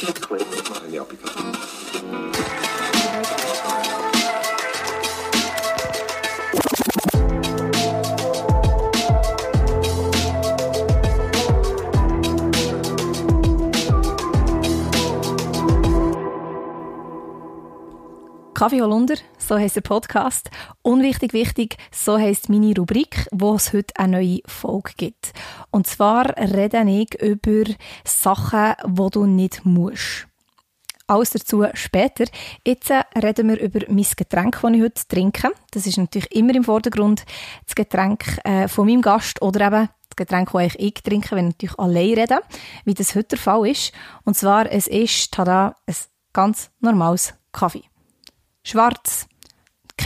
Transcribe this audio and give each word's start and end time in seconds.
Eine 0.00 1.00
Applikation. 1.00 1.52
Kaffee 18.54 18.80
Holunder, 18.82 19.16
so 19.48 19.56
heisst 19.56 19.76
der 19.76 19.80
Podcast. 19.80 20.50
Unwichtig, 20.82 21.32
wichtig, 21.32 21.78
so 21.90 22.18
heisst 22.18 22.50
meine 22.50 22.74
Rubrik, 22.76 23.26
wo 23.32 23.54
es 23.54 23.72
heute 23.72 23.96
eine 23.96 24.18
neue 24.18 24.40
Folge 24.44 24.92
gibt. 24.98 25.32
Und 25.70 25.86
zwar 25.86 26.36
rede 26.36 26.84
ich 26.86 27.20
über 27.22 27.70
Sachen, 28.04 28.74
wo 28.84 29.08
du 29.08 29.24
nicht 29.24 29.64
musst. 29.64 30.26
Alles 31.06 31.30
dazu 31.30 31.64
später. 31.72 32.26
Jetzt 32.66 32.90
reden 32.90 33.48
wir 33.48 33.58
über 33.58 33.80
mein 33.88 34.06
Getränk, 34.14 34.60
das 34.60 34.72
ich 34.72 34.82
heute 34.82 35.08
trinke. 35.08 35.50
Das 35.70 35.86
ist 35.86 35.96
natürlich 35.96 36.30
immer 36.32 36.54
im 36.54 36.64
Vordergrund 36.64 37.24
das 37.64 37.74
Getränk 37.74 38.38
äh, 38.44 38.68
von 38.68 38.86
meinem 38.86 39.00
Gast 39.00 39.40
oder 39.40 39.66
eben 39.66 39.88
das 40.10 40.16
Getränk, 40.16 40.52
das 40.52 40.74
ich 40.76 41.02
trinke, 41.02 41.34
wenn 41.34 41.48
ich 41.48 41.54
natürlich 41.54 41.78
allein 41.78 42.18
rede, 42.18 42.40
wie 42.84 42.92
das 42.92 43.14
heute 43.14 43.28
der 43.28 43.38
Fall 43.38 43.66
ist. 43.66 43.92
Und 44.24 44.36
zwar, 44.36 44.70
es 44.70 44.86
ist, 44.86 45.32
tada, 45.32 45.74
ein 45.86 45.96
ganz 46.34 46.70
normales 46.80 47.32
Kaffee 47.50 47.84
schwarz, 48.68 49.26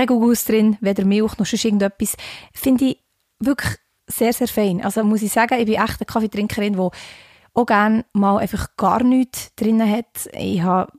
kein 0.07 0.19
Gugus 0.19 0.45
drin, 0.45 0.77
weder 0.81 1.05
Milch 1.05 1.39
noch 1.39 1.47
sonst 1.47 1.65
irgendetwas. 1.65 2.17
Finde 2.53 2.85
ich 2.87 2.99
wirklich 3.39 3.77
sehr, 4.09 4.33
sehr 4.33 4.49
fein. 4.49 4.85
Also 4.85 5.05
muss 5.05 5.23
ich 5.23 5.33
sagen, 5.33 5.59
ich 5.59 5.67
bin 5.67 5.75
echt 5.75 6.01
eine 6.01 6.07
Kaffeetrinkerin, 6.07 6.75
die 6.75 6.89
auch 7.55 7.67
gerne 7.67 8.05
mal 8.13 8.39
einfach 8.39 8.77
gar 8.77 9.03
nichts 9.03 9.55
drin 9.57 9.83
hat. 9.83 10.29
Ich 10.33 10.63
habe 10.63 10.93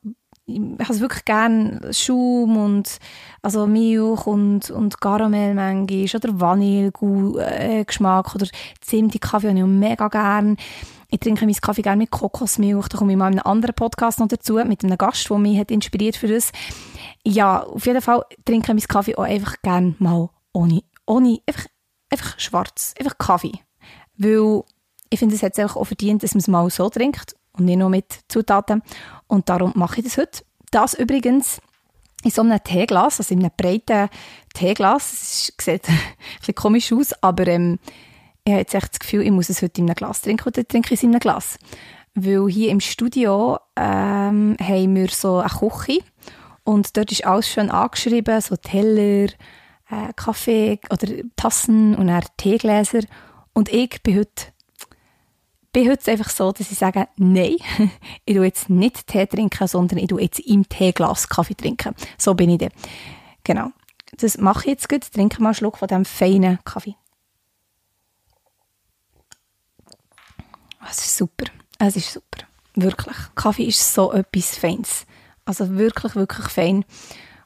ich 0.46 0.60
habe 0.60 1.00
wirklich 1.00 1.24
gerne 1.24 1.80
Schaum 1.92 2.58
und 2.58 3.00
also 3.42 3.66
Milch 3.66 4.28
und, 4.28 4.70
und 4.72 5.00
Karamell 5.00 5.54
manchmal 5.54 6.16
oder 6.16 6.40
Vanillegeschmack 6.40 8.36
oder 8.36 8.48
Zimt, 8.82 9.14
die 9.14 9.20
Kaffee 9.20 9.48
habe 9.48 9.58
ich 9.58 9.66
mega 9.66 10.10
gerne. 10.10 10.58
Ich 11.10 11.20
trinke 11.20 11.46
meinen 11.46 11.56
Kaffee 11.56 11.82
gerne 11.82 12.00
mit 12.00 12.12
Kokosmilch. 12.12 12.90
Da 12.90 12.98
komme 12.98 13.14
ich 13.14 13.18
mal 13.18 13.32
in 13.32 13.40
einem 13.40 13.48
anderen 13.50 13.76
Podcast 13.76 14.20
noch 14.20 14.28
dazu, 14.28 14.56
mit 14.56 14.84
einem 14.84 14.98
Gast, 14.98 15.30
der 15.30 15.38
mich 15.38 15.58
hat 15.58 15.72
inspiriert 15.72 16.18
für 16.18 16.28
das. 16.28 16.52
Ja, 17.26 17.64
auf 17.64 17.86
jeden 17.86 18.02
Fall 18.02 18.24
trinke 18.46 18.66
ich 18.66 18.68
meinen 18.68 18.88
Kaffee 18.88 19.16
auch 19.16 19.24
einfach 19.24 19.62
gerne 19.62 19.96
mal 20.00 20.30
ohne, 20.52 20.84
ohne 21.06 21.40
einfach, 21.48 21.66
einfach 22.10 22.40
schwarz, 22.40 22.94
einfach 23.00 23.18
Kaffee. 23.18 23.60
Weil 24.18 24.64
ich 25.10 25.20
finde, 25.20 25.36
es 25.36 25.44
hat 25.44 25.58
es 25.58 25.76
auch 25.76 25.86
verdient, 25.86 26.24
dass 26.24 26.34
man 26.34 26.40
es 26.40 26.48
mal 26.48 26.70
so 26.70 26.90
trinkt 26.90 27.36
und 27.54 27.66
nicht 27.66 27.78
nur 27.78 27.90
mit 27.90 28.20
Zutaten. 28.28 28.82
Und 29.28 29.50
darum 29.50 29.72
mache 29.76 30.00
ich 30.00 30.06
das 30.06 30.18
heute. 30.18 30.44
Das 30.72 30.94
übrigens 30.96 31.62
in 32.24 32.32
so 32.32 32.42
einem 32.42 32.62
Teeglas, 32.64 33.20
also 33.20 33.34
in 33.34 33.42
einem 33.42 33.52
breiten 33.56 34.10
Teeglas. 34.54 35.14
Es 35.14 35.66
sieht 35.66 35.88
ein 35.90 36.00
bisschen 36.40 36.56
komisch 36.56 36.92
aus, 36.92 37.14
aber 37.22 37.48
ähm, 37.48 37.80
ich 38.44 38.52
habe 38.52 38.62
jetzt 38.62 38.74
echt 38.74 38.94
das 38.94 39.00
Gefühl, 39.00 39.22
ich 39.22 39.32
muss 39.32 39.50
es 39.50 39.62
heute 39.62 39.82
in 39.82 39.88
einem 39.88 39.96
Glas 39.96 40.22
trinken 40.22 40.46
und 40.46 40.58
dann 40.58 40.68
trinke 40.68 40.94
ich 40.94 41.00
es 41.00 41.04
in 41.04 41.12
einem 41.12 41.20
Glas. 41.20 41.58
Weil 42.16 42.48
hier 42.50 42.70
im 42.70 42.80
Studio 42.80 43.58
ähm, 43.76 44.56
haben 44.60 44.96
wir 44.96 45.08
so 45.10 45.38
eine 45.38 45.50
Küche 45.50 46.00
und 46.64 46.96
dort 46.96 47.12
ist 47.12 47.26
alles 47.26 47.48
schön 47.50 47.70
angeschrieben, 47.70 48.40
so 48.42 48.56
Teller, 48.56 49.32
äh, 49.90 50.14
Kaffee 50.16 50.80
oder 50.90 51.08
Tassen 51.36 51.96
und 51.96 52.08
dann 52.08 52.24
Teegläser. 52.38 53.02
Und 53.54 53.70
ich 53.70 54.02
bin 54.02 54.20
heute, 54.20 54.54
bin 55.72 55.90
heute 55.90 56.12
einfach 56.12 56.30
so, 56.30 56.52
dass 56.52 56.72
ich 56.72 56.78
sage, 56.78 57.08
nein, 57.18 57.58
ich 58.26 58.36
tue 58.36 58.46
jetzt 58.46 58.70
nicht 58.70 59.08
Tee 59.08 59.26
trinken, 59.26 59.68
sondern 59.68 60.00
ich 60.00 60.08
tue 60.08 60.22
jetzt 60.22 60.40
im 60.40 60.68
Teeglas 60.68 61.28
Kaffee 61.30 61.56
trinken. 61.56 61.96
So 62.18 62.34
bin 62.34 62.50
ich 62.50 62.60
dann. 62.60 62.72
Genau. 63.44 63.72
Das 64.18 64.38
mache 64.38 64.62
ich 64.62 64.68
jetzt 64.68 64.90
gut. 64.90 65.12
Trinke 65.12 65.42
mal 65.42 65.50
einen 65.50 65.56
Schluck 65.56 65.78
von 65.78 65.88
diesem 65.88 66.06
feinen 66.06 66.60
Kaffee. 66.64 66.96
Es 70.90 71.00
ist 71.00 71.18
super. 71.18 71.46
Es 71.80 71.96
ist 71.96 72.12
super. 72.12 72.46
Wirklich. 72.76 73.16
Kaffee 73.36 73.66
ist 73.66 73.94
so 73.94 74.12
etwas 74.12 74.58
Feines. 74.58 75.06
Also 75.46 75.76
wirklich, 75.76 76.16
wirklich 76.16 76.48
fein. 76.48 76.86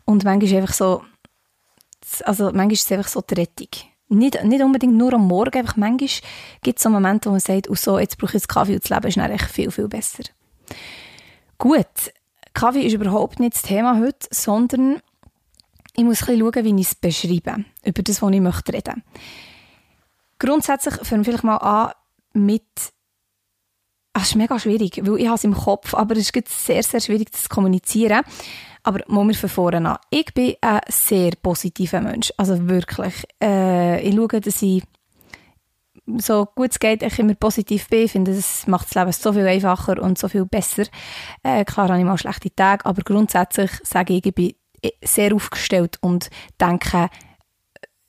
Und 0.06 0.24
manchmal 0.24 0.44
ist 0.44 0.56
einfach 0.56 0.74
so, 0.74 1.04
also 2.24 2.46
manchmal 2.46 2.74
ist 2.74 2.86
es 2.86 2.92
einfach 2.92 3.10
so 3.10 3.22
die 3.22 3.36
Rettung. 3.36 3.70
Nicht, 4.10 4.42
nicht 4.44 4.64
unbedingt 4.64 4.96
nur 4.96 5.14
am 5.14 5.28
Morgen, 5.28 5.60
einfach 5.60 5.76
manchmal 5.76 6.10
gibt 6.62 6.80
es 6.80 6.84
so 6.84 6.90
Momente, 6.90 7.28
wo 7.28 7.32
man 7.32 7.42
sagt, 7.42 7.70
oh 7.70 7.76
so, 7.76 8.00
jetzt 8.00 8.18
brauche 8.18 8.32
ich 8.32 8.36
jetzt 8.36 8.48
Kaffee 8.48 8.74
und 8.74 8.84
das 8.84 8.90
Leben 8.90 9.08
ist 9.08 9.18
dann 9.18 9.32
echt 9.32 9.52
viel, 9.52 9.70
viel 9.70 9.88
besser. 9.90 10.24
Gut, 11.58 12.14
Kaffee 12.54 12.86
ist 12.86 12.94
überhaupt 12.94 13.40
nicht 13.40 13.56
das 13.56 13.64
Thema 13.64 14.00
heute, 14.00 14.28
sondern 14.32 15.02
ich 15.96 16.04
muss 16.04 16.22
ein 16.22 16.38
bisschen 16.38 16.40
schauen, 16.40 16.66
wie 16.66 16.82
ich 16.82 16.88
es 16.88 16.96
beschreibe, 16.96 17.66
über 17.84 18.04
das, 18.04 18.22
was 18.22 18.32
ich 18.32 18.42
möchte 18.42 18.74
reden. 18.74 19.04
Grundsätzlich 20.40 20.96
fangen 20.96 21.26
wir 21.26 21.26
vielleicht 21.26 21.44
mal 21.44 21.58
an 21.58 21.92
mit 22.34 22.64
es 24.22 24.30
ist 24.30 24.36
mega 24.36 24.60
schwierig, 24.60 25.02
weil 25.04 25.20
ich 25.20 25.28
habe 25.28 25.36
es 25.36 25.44
im 25.44 25.54
Kopf, 25.54 25.94
aber 25.94 26.16
es 26.16 26.30
ist 26.30 26.66
sehr, 26.66 26.84
sehr 26.84 27.02
schwierig, 27.02 27.32
das 27.32 27.44
zu 27.44 27.50
kommunizieren. 27.50 28.22
Aber 28.84 29.02
muss 29.08 29.28
wir 29.28 29.36
von 29.36 29.50
vorne 29.50 29.90
an. 29.90 29.98
Ich 30.10 30.34
bin 30.34 30.56
ein 30.62 30.80
sehr 30.88 31.32
positiver 31.42 32.00
Mensch. 32.00 32.32
Also 32.38 32.70
wirklich. 32.70 33.16
Äh, 33.44 34.02
ich 34.02 34.16
schaue, 34.16 34.40
dass 34.40 34.62
ich 34.62 34.82
so 36.20 36.46
gut 36.56 36.72
es 36.72 36.80
geht, 36.80 37.04
ich 37.04 37.20
immer 37.20 37.36
positiv 37.36 37.90
bin. 37.90 38.06
Ich 38.06 38.14
finde, 38.14 38.34
das 38.34 38.66
macht 38.68 38.88
das 38.88 38.96
Leben 38.96 39.12
so 39.12 39.34
viel 39.34 39.46
einfacher 39.46 40.02
und 40.02 40.18
so 40.18 40.30
viel 40.30 40.46
besser. 40.46 40.84
Äh, 41.44 41.66
klar 41.66 41.90
habe 41.90 42.00
ich 42.00 42.06
mal 42.06 42.18
schlechte 42.18 42.54
Tage, 42.56 42.86
aber 42.86 43.02
grundsätzlich 43.02 43.72
sage 43.84 44.14
ich, 44.14 44.26
ich 44.26 44.34
bin 44.34 44.54
sehr 45.04 45.36
aufgestellt 45.36 45.98
und 46.02 46.30
denke 46.60 47.10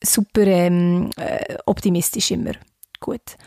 super 0.01 0.47
ähm, 0.47 1.09
äh, 1.17 1.57
optimistisch 1.65 2.31
immer. 2.31 2.53
Gut. 2.99 3.37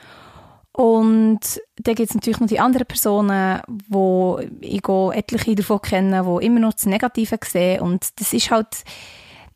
Und 0.72 1.40
dann 1.76 1.94
gibt 1.94 2.08
es 2.08 2.14
natürlich 2.14 2.40
noch 2.40 2.48
die 2.48 2.60
anderen 2.60 2.86
Personen, 2.86 3.60
wo 3.88 4.40
ich 4.60 4.82
etliche 4.88 5.54
davon 5.54 5.82
kenne, 5.82 6.22
die 6.22 6.46
immer 6.46 6.60
noch 6.60 6.72
das 6.72 6.86
Negative 6.86 7.38
sehen. 7.44 7.82
Und 7.82 8.08
das 8.18 8.32
ist 8.32 8.50
halt, 8.50 8.84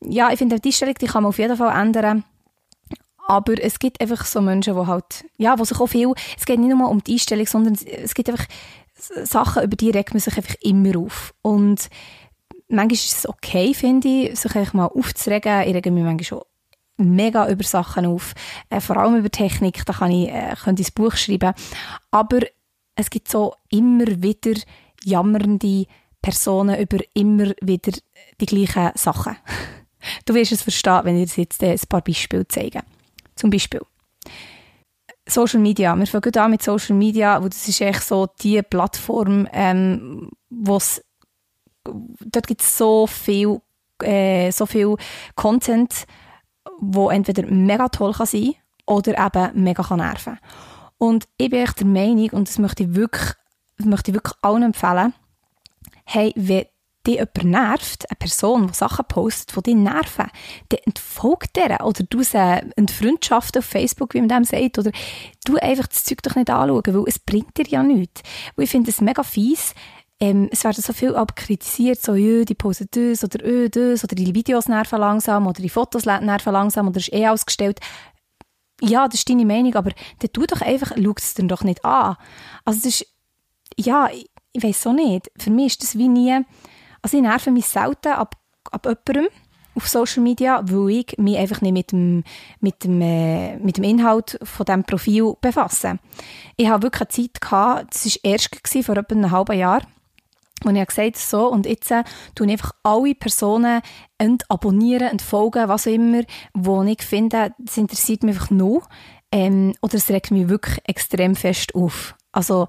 ja, 0.04 0.30
ich 0.30 0.38
finde, 0.38 0.60
die 0.60 0.72
Stellung, 0.72 0.94
die 0.94 1.06
kann 1.06 1.22
man 1.22 1.30
auf 1.30 1.38
jeden 1.38 1.56
Fall 1.56 1.80
ändern. 1.80 2.24
Aber 3.28 3.54
es 3.60 3.78
gibt 3.78 4.00
einfach 4.00 4.24
so 4.24 4.40
Menschen, 4.40 4.74
die 4.74 4.86
halt, 4.86 5.24
ja, 5.36 5.58
wo 5.58 5.64
sich 5.64 5.80
auch 5.80 5.86
viel, 5.86 6.12
es 6.38 6.44
geht 6.44 6.60
nicht 6.60 6.76
nur 6.76 6.88
um 6.88 7.02
die 7.02 7.14
Einstellung, 7.14 7.46
sondern 7.46 7.74
es 7.74 8.14
gibt 8.14 8.28
einfach 8.28 8.46
Sachen, 8.94 9.64
über 9.64 9.76
die 9.76 9.90
regt 9.90 10.12
man 10.12 10.20
sich 10.20 10.36
einfach 10.36 10.54
immer 10.60 10.98
auf. 10.98 11.34
Und 11.42 11.88
manchmal 12.68 12.92
ist 12.92 13.18
es 13.18 13.28
okay, 13.28 13.74
finde 13.74 14.08
ich, 14.08 14.38
sich 14.38 14.54
einfach 14.54 14.74
mal 14.74 14.86
aufzuregen. 14.86 15.62
Ich 15.62 15.74
rege 15.74 15.90
mich 15.90 16.04
manchmal 16.04 16.24
schon 16.24 16.42
mega 16.96 17.48
über 17.48 17.64
Sachen 17.64 18.06
auf, 18.06 18.34
äh, 18.70 18.80
vor 18.80 18.96
allem 18.96 19.16
über 19.16 19.30
Technik, 19.30 19.84
da 19.84 19.92
kann 19.92 20.10
ich, 20.10 20.28
äh, 20.28 20.54
könnte 20.62 20.82
ich 20.82 20.88
ein 20.88 20.94
Buch 20.94 21.14
schreiben. 21.16 21.52
Aber 22.10 22.40
es 22.94 23.10
gibt 23.10 23.28
so 23.28 23.54
immer 23.70 24.06
wieder 24.06 24.60
jammernde 25.04 25.86
Personen 26.22 26.80
über 26.80 26.98
immer 27.14 27.52
wieder 27.60 27.92
die 28.40 28.46
gleichen 28.46 28.92
Sachen. 28.94 29.36
Du 30.24 30.34
wirst 30.34 30.52
es 30.52 30.62
verstehen, 30.62 31.00
wenn 31.02 31.20
ich 31.20 31.34
dir 31.34 31.40
jetzt 31.42 31.60
äh, 31.64 31.72
ein 31.72 31.88
paar 31.88 32.00
Beispiele 32.00 32.46
zeige. 32.46 32.82
Zum 33.34 33.50
Beispiel 33.50 33.80
Social 35.28 35.58
Media. 35.58 35.96
Wir 35.96 36.06
fangen 36.06 36.36
an 36.36 36.50
mit 36.52 36.62
Social 36.62 36.94
Media, 36.94 37.42
wo 37.42 37.48
das 37.48 37.66
ist 37.66 37.80
echt 37.80 38.04
so 38.04 38.28
die 38.40 38.62
Plattform, 38.62 39.48
ähm, 39.52 40.30
wo's 40.48 41.02
dort 42.20 42.46
gibt 42.46 42.62
es 42.62 42.78
so 42.78 43.06
viel, 43.06 43.60
äh, 44.02 44.50
so 44.52 44.66
viel 44.66 44.96
Content, 45.34 46.06
wo 46.78 47.10
entweder 47.10 47.46
mega 47.46 47.88
toll 47.88 48.12
kann 48.12 48.26
sein 48.26 48.54
oder 48.86 49.26
eben 49.26 49.62
mega 49.62 49.82
kann 49.82 49.98
nerven. 49.98 50.38
Und 50.98 51.28
ich 51.36 51.50
bin 51.50 51.62
echt 51.62 51.80
der 51.80 51.86
Meinung, 51.86 52.30
und 52.30 52.48
das 52.48 52.58
möchte 52.58 52.84
ich 52.84 52.94
wirklich, 52.94 53.32
möchte 53.78 54.10
ich 54.10 54.14
wirklich 54.14 54.34
allen 54.42 54.62
empfehlen, 54.62 55.12
hey, 56.04 56.32
wenn 56.36 56.66
dich 57.06 57.16
jemand 57.16 57.44
nervt, 57.44 58.10
eine 58.10 58.16
Person, 58.18 58.66
die 58.68 58.74
Sachen 58.74 59.04
postet, 59.06 59.56
die 59.56 59.62
dich 59.62 59.74
nerven, 59.74 60.30
dann 60.68 60.80
entfolgt 60.84 61.56
der 61.56 61.84
oder 61.84 62.04
du 62.04 62.22
sie 62.22 62.38
eine 62.38 62.88
Freundschaft 62.88 63.56
auf 63.56 63.64
Facebook, 63.64 64.14
wie 64.14 64.20
man 64.20 64.28
dem 64.28 64.44
sagt, 64.44 64.78
oder 64.78 64.90
du 65.44 65.56
einfach 65.56 65.86
das 65.86 66.04
Zeug 66.04 66.22
doch 66.22 66.34
nicht 66.34 66.50
anschauen, 66.50 66.82
weil 66.86 67.04
es 67.06 67.18
bringt 67.18 67.56
dir 67.56 67.66
ja 67.68 67.82
nichts. 67.82 68.22
Und 68.56 68.64
ich 68.64 68.70
finde 68.70 68.90
es 68.90 69.00
mega 69.00 69.22
fies, 69.22 69.74
ähm, 70.18 70.48
es 70.50 70.64
werden 70.64 70.82
so 70.82 70.92
viel 70.92 71.14
kritisiert, 71.34 72.00
so, 72.00 72.14
ja, 72.14 72.44
die 72.44 72.54
posten 72.54 72.88
das 72.90 73.22
oder 73.22 73.44
öh, 73.44 73.68
das, 73.68 74.02
oder 74.02 74.14
die 74.14 74.34
Videos 74.34 74.68
nerven 74.68 74.98
langsam, 74.98 75.46
oder 75.46 75.60
die 75.60 75.68
Fotos 75.68 76.06
nerven 76.06 76.52
langsam, 76.52 76.88
oder 76.88 76.98
ist 76.98 77.12
eh 77.12 77.28
ausgestellt. 77.28 77.80
Ja, 78.80 79.06
das 79.08 79.20
ist 79.20 79.28
deine 79.28 79.44
Meinung, 79.44 79.74
aber 79.74 79.90
dann 80.18 80.32
tu 80.32 80.46
doch 80.46 80.60
einfach, 80.60 80.92
schau 80.96 81.14
es 81.16 81.34
dir 81.34 81.46
doch 81.46 81.64
nicht 81.64 81.84
an. 81.84 82.16
Also 82.64 82.80
es 82.80 83.00
ist, 83.00 83.06
ja, 83.78 84.08
ich, 84.12 84.30
ich 84.52 84.62
weiß 84.62 84.82
so 84.82 84.92
nicht. 84.92 85.30
Für 85.38 85.50
mich 85.50 85.66
ist 85.66 85.82
das 85.82 85.98
wie 85.98 86.08
nie, 86.08 86.40
also 87.02 87.16
ich 87.16 87.22
nerve 87.22 87.50
mich 87.50 87.66
selten 87.66 88.12
ab, 88.12 88.36
ab 88.70 88.86
jemandem 88.86 89.28
auf 89.74 89.86
Social 89.88 90.22
Media, 90.22 90.62
weil 90.64 90.90
ich 90.90 91.18
mich 91.18 91.36
einfach 91.36 91.60
nicht 91.60 91.72
mit 91.72 91.92
dem, 91.92 92.24
mit 92.60 92.82
dem, 92.84 93.00
äh, 93.02 93.58
mit 93.58 93.76
dem 93.76 93.84
Inhalt 93.84 94.38
von 94.42 94.64
diesem 94.64 94.84
Profil 94.84 95.34
befasse. 95.40 95.98
Ich 96.56 96.68
habe 96.68 96.84
wirklich 96.84 97.02
eine 97.02 97.08
Zeit 97.08 97.40
gehabt, 97.40 97.94
das 97.94 98.06
war 98.06 98.30
erst 98.30 98.48
vor 98.86 98.96
etwa 98.96 99.14
einem 99.14 99.30
halben 99.30 99.58
Jahr, 99.58 99.82
Und 100.64 100.74
ich 100.74 100.80
habe 100.80 100.86
gesagt, 100.86 101.16
so, 101.16 101.48
und 101.48 101.66
jetzt 101.66 101.90
äh, 101.90 102.02
tun 102.34 102.50
einfach 102.50 102.72
alle 102.82 103.14
Personen 103.14 103.82
abonnieren, 104.48 105.08
entfolgen, 105.08 105.68
was 105.68 105.86
auch 105.86 105.92
immer, 105.92 106.22
wo 106.54 106.82
ich 106.82 107.02
finde, 107.02 107.54
das 107.58 107.76
interessiert 107.76 108.22
mich 108.22 108.36
einfach 108.36 108.50
nur. 108.50 108.82
Ähm, 109.30 109.74
oder 109.82 109.96
es 109.96 110.08
regt 110.08 110.30
mich 110.30 110.48
wirklich 110.48 110.78
extrem 110.86 111.34
fest 111.34 111.74
auf. 111.74 112.14
Also, 112.32 112.68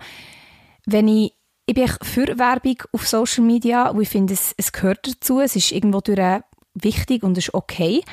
wenn 0.86 1.08
ich, 1.08 1.34
ich 1.66 1.76
bin 1.76 1.88
für 2.02 2.38
Werbung 2.38 2.84
auf 2.92 3.08
Social 3.08 3.44
Media, 3.44 3.90
und 3.90 4.02
ich 4.02 4.10
finde, 4.10 4.34
es, 4.34 4.54
es 4.58 4.72
gehört 4.72 5.08
dazu, 5.08 5.40
es 5.40 5.56
ist 5.56 5.72
irgendwo 5.72 6.02
durch 6.02 6.18
äh, 6.18 6.42
wichtig 6.74 7.24
und 7.24 7.38
ist 7.38 7.54
okay. 7.54 8.04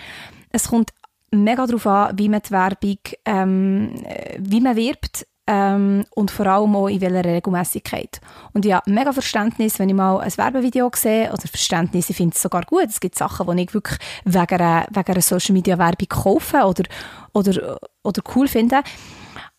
Es 0.51 0.69
kommt 0.69 0.91
mega 1.31 1.67
darauf 1.67 1.87
an, 1.87 2.19
wie 2.19 2.29
man 2.29 2.43
die 2.43 2.51
Werbung, 2.51 2.99
ähm, 3.25 4.05
wie 4.39 4.61
man 4.61 4.77
wirbt, 4.77 5.27
ähm, 5.47 6.05
und 6.15 6.31
vor 6.31 6.47
allem 6.47 6.75
auch 6.75 6.89
in 6.89 7.01
welcher 7.01 7.25
Regelmäßigkeit. 7.25 8.21
Und 8.53 8.65
ja, 8.65 8.83
mega 8.87 9.13
Verständnis, 9.13 9.79
wenn 9.79 9.91
ich 9.91 9.95
mal 9.95 10.19
ein 10.21 10.37
Werbevideo 10.37 10.91
sehe, 10.95 11.31
oder 11.31 11.49
Verständnis, 11.49 12.09
ich 12.11 12.17
finde 12.17 12.35
es 12.35 12.43
sogar 12.43 12.63
gut. 12.65 12.87
Es 12.89 13.01
gibt 13.01 13.17
Sachen, 13.17 13.55
die 13.57 13.65
ich 13.65 13.75
wirklich 13.75 13.99
wegen 14.25 14.61
einer, 14.61 14.87
wegen 14.91 15.13
einer 15.13 15.23
Social 15.23 15.53
Media 15.53 15.79
Werbung 15.79 16.09
kaufe 16.09 16.65
oder, 16.65 16.85
oder, 17.33 17.79
oder 18.03 18.23
cool 18.35 18.49
finde. 18.49 18.83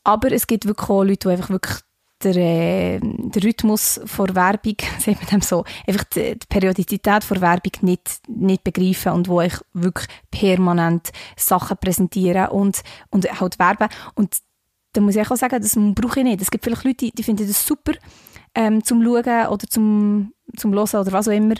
Aber 0.03 0.31
es 0.31 0.47
gibt 0.47 0.65
wirklich 0.65 0.89
auch 0.89 1.03
Leute, 1.03 1.29
die 1.29 1.33
einfach 1.33 1.49
wirklich 1.49 1.79
der, 2.23 2.35
äh, 2.35 2.99
der 3.01 3.43
Rhythmus 3.43 3.99
vor 4.05 4.33
Werbung, 4.33 4.75
sagt 4.99 5.21
man 5.21 5.29
dem 5.29 5.41
so, 5.41 5.65
einfach 5.87 6.05
die, 6.05 6.37
die 6.39 6.47
Periodizität 6.49 7.23
vor 7.23 7.41
Werbung 7.41 7.73
nicht, 7.81 8.21
nicht 8.27 8.63
begreifen 8.63 9.11
und 9.11 9.27
wo 9.27 9.41
ich 9.41 9.53
wirklich 9.73 10.07
permanent 10.31 11.11
Sachen 11.35 11.77
präsentieren 11.77 12.47
und, 12.47 12.81
und 13.11 13.39
halt 13.39 13.59
werben. 13.59 13.89
Und 14.15 14.37
dann 14.95 15.03
muss 15.03 15.15
ich 15.15 15.29
auch 15.29 15.35
sagen, 15.35 15.61
das 15.61 15.75
brauche 15.75 16.19
ich 16.19 16.25
nicht. 16.25 16.41
Es 16.41 16.51
gibt 16.51 16.63
vielleicht 16.63 16.83
Leute, 16.83 17.11
die 17.11 17.23
finden 17.23 17.47
das 17.47 17.65
super 17.65 17.93
ähm, 18.53 18.83
zum 18.83 19.03
Schauen 19.03 19.47
oder 19.47 19.67
zum, 19.69 20.33
zum 20.55 20.73
Hören 20.73 21.01
oder 21.01 21.11
was 21.11 21.27
auch 21.27 21.33
immer. 21.33 21.55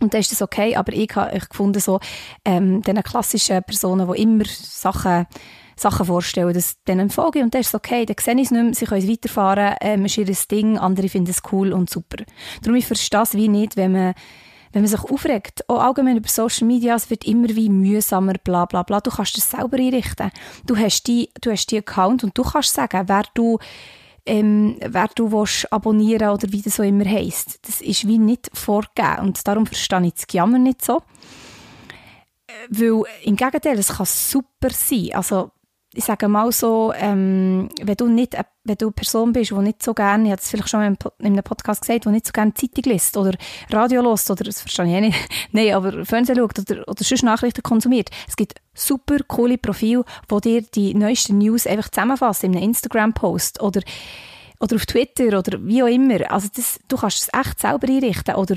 Und 0.00 0.14
dann 0.14 0.20
ist 0.20 0.32
das 0.32 0.40
okay, 0.40 0.76
aber 0.76 0.92
ich 0.92 1.14
habe 1.14 1.36
ich 1.36 1.48
gefunden, 1.48 1.80
so, 1.80 2.00
ähm, 2.44 2.80
diesen 2.82 3.02
klassischen 3.02 3.62
Personen, 3.62 4.10
die 4.10 4.22
immer 4.22 4.44
Sachen, 4.46 5.26
Sachen 5.76 6.06
vorstellen, 6.06 6.54
dass 6.54 6.82
denen 6.84 7.10
folge 7.10 7.42
und 7.42 7.54
dann 7.54 7.60
ist 7.60 7.68
es 7.68 7.74
okay, 7.74 8.06
dann 8.06 8.16
sehe 8.18 8.34
ich 8.34 8.42
es 8.42 8.50
nicht 8.50 8.62
mehr, 8.62 8.74
sie 8.74 8.86
können 8.86 9.02
es 9.02 9.10
weiterfahren, 9.10 9.76
ähm, 9.80 10.04
ist 10.06 10.16
ihr 10.16 10.26
Ding, 10.50 10.78
andere 10.78 11.08
finden 11.08 11.30
es 11.30 11.42
cool 11.52 11.72
und 11.72 11.90
super. 11.90 12.24
Darum, 12.62 12.76
ich 12.76 12.86
verstehe 12.86 13.18
das 13.18 13.34
wie 13.34 13.48
nicht, 13.48 13.76
wenn 13.76 13.92
man 13.92 14.14
wenn 14.72 14.82
man 14.82 14.88
sich 14.88 15.00
aufregt, 15.00 15.68
auch 15.68 15.80
allgemein 15.80 16.16
über 16.16 16.28
Social 16.28 16.66
Media, 16.66 16.94
es 16.94 17.10
wird 17.10 17.24
immer 17.26 17.48
wie 17.48 17.68
mühsamer, 17.68 18.34
bla 18.34 18.66
bla 18.66 18.82
bla. 18.82 19.00
Du 19.00 19.10
kannst 19.10 19.36
das 19.36 19.50
selber 19.50 19.76
einrichten. 19.76 20.30
Du 20.66 20.76
hast 20.76 21.04
die, 21.04 21.30
du 21.40 21.50
hast 21.50 21.70
die 21.70 21.78
Account 21.78 22.22
und 22.22 22.38
du 22.38 22.42
kannst 22.42 22.74
sagen, 22.74 23.08
wer 23.08 23.24
du, 23.34 23.58
ähm, 24.26 24.76
wer 24.80 25.08
du 25.14 25.32
willst 25.32 25.72
abonnieren 25.72 26.30
oder 26.30 26.52
wie 26.52 26.62
das 26.62 26.76
so 26.76 26.82
immer 26.82 27.04
heisst. 27.04 27.66
Das 27.66 27.80
ist 27.80 28.06
wie 28.06 28.18
nicht 28.18 28.50
vorgegeben 28.52 29.26
und 29.26 29.46
darum 29.46 29.66
verstehe 29.66 30.06
ich 30.06 30.14
das 30.14 30.26
Jammer 30.30 30.58
nicht 30.58 30.84
so. 30.84 31.02
Äh, 32.46 32.52
weil 32.68 33.02
im 33.24 33.36
Gegenteil, 33.36 33.78
es 33.78 33.88
kann 33.88 34.06
super 34.06 34.70
sein. 34.70 35.10
Also 35.14 35.50
ich 35.92 36.04
sage 36.04 36.28
mal 36.28 36.52
so, 36.52 36.92
ähm, 36.96 37.68
wenn 37.82 37.96
du 37.96 38.06
nicht, 38.06 38.36
wenn 38.62 38.76
du 38.76 38.86
eine 38.86 38.92
Person 38.92 39.32
bist, 39.32 39.50
die 39.50 39.54
nicht 39.56 39.82
so 39.82 39.92
gerne, 39.92 40.24
ich 40.24 40.30
habe 40.30 40.40
es 40.40 40.48
vielleicht 40.48 40.68
schon 40.68 40.82
in 40.82 41.26
einem 41.26 41.42
Podcast 41.42 41.80
gesagt, 41.80 42.04
die 42.04 42.10
nicht 42.10 42.26
so 42.26 42.32
gerne 42.32 42.54
Zeitung 42.54 42.92
liest 42.92 43.16
oder 43.16 43.32
Radio 43.70 44.00
liest 44.00 44.30
oder, 44.30 44.44
das 44.44 44.60
verstehe 44.60 44.86
ich 44.86 44.92
eh 44.92 45.00
nicht, 45.00 45.18
nein, 45.52 45.74
aber 45.74 46.04
Fernsehen 46.04 46.38
schaut 46.38 46.58
oder, 46.60 46.86
oder 46.86 47.02
sonst 47.02 47.24
Nachrichten 47.24 47.62
konsumiert. 47.62 48.10
Es 48.28 48.36
gibt 48.36 48.60
super 48.72 49.18
coole 49.26 49.58
Profile, 49.58 50.04
wo 50.28 50.38
dir 50.38 50.62
die 50.62 50.94
neuesten 50.94 51.38
News 51.38 51.66
einfach 51.66 51.88
zusammenfassen 51.88 52.52
in 52.52 52.56
einem 52.56 52.68
Instagram-Post 52.68 53.60
oder, 53.60 53.82
oder 54.60 54.76
auf 54.76 54.86
Twitter 54.86 55.36
oder 55.36 55.58
wie 55.64 55.82
auch 55.82 55.88
immer. 55.88 56.30
Also 56.30 56.48
das, 56.54 56.78
du 56.86 56.98
kannst 56.98 57.18
es 57.18 57.28
echt 57.32 57.58
selber 57.58 57.88
einrichten 57.88 58.36
oder 58.36 58.54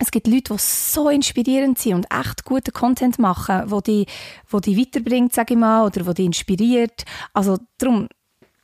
es 0.00 0.10
gibt 0.10 0.26
Leute, 0.26 0.54
die 0.54 0.58
so 0.58 1.08
inspirierend 1.08 1.78
sind 1.78 1.94
und 1.94 2.06
echt 2.10 2.44
guten 2.44 2.72
Content 2.72 3.18
machen, 3.18 3.62
wo 3.66 3.80
die, 3.80 4.06
wo 4.48 4.58
die 4.58 4.76
weiterbringt, 4.76 5.32
sage 5.32 5.54
ich 5.54 5.60
mal, 5.60 5.86
oder 5.86 6.06
wo 6.06 6.12
die 6.12 6.24
inspiriert. 6.24 7.04
Also 7.32 7.58
darum, 7.78 8.08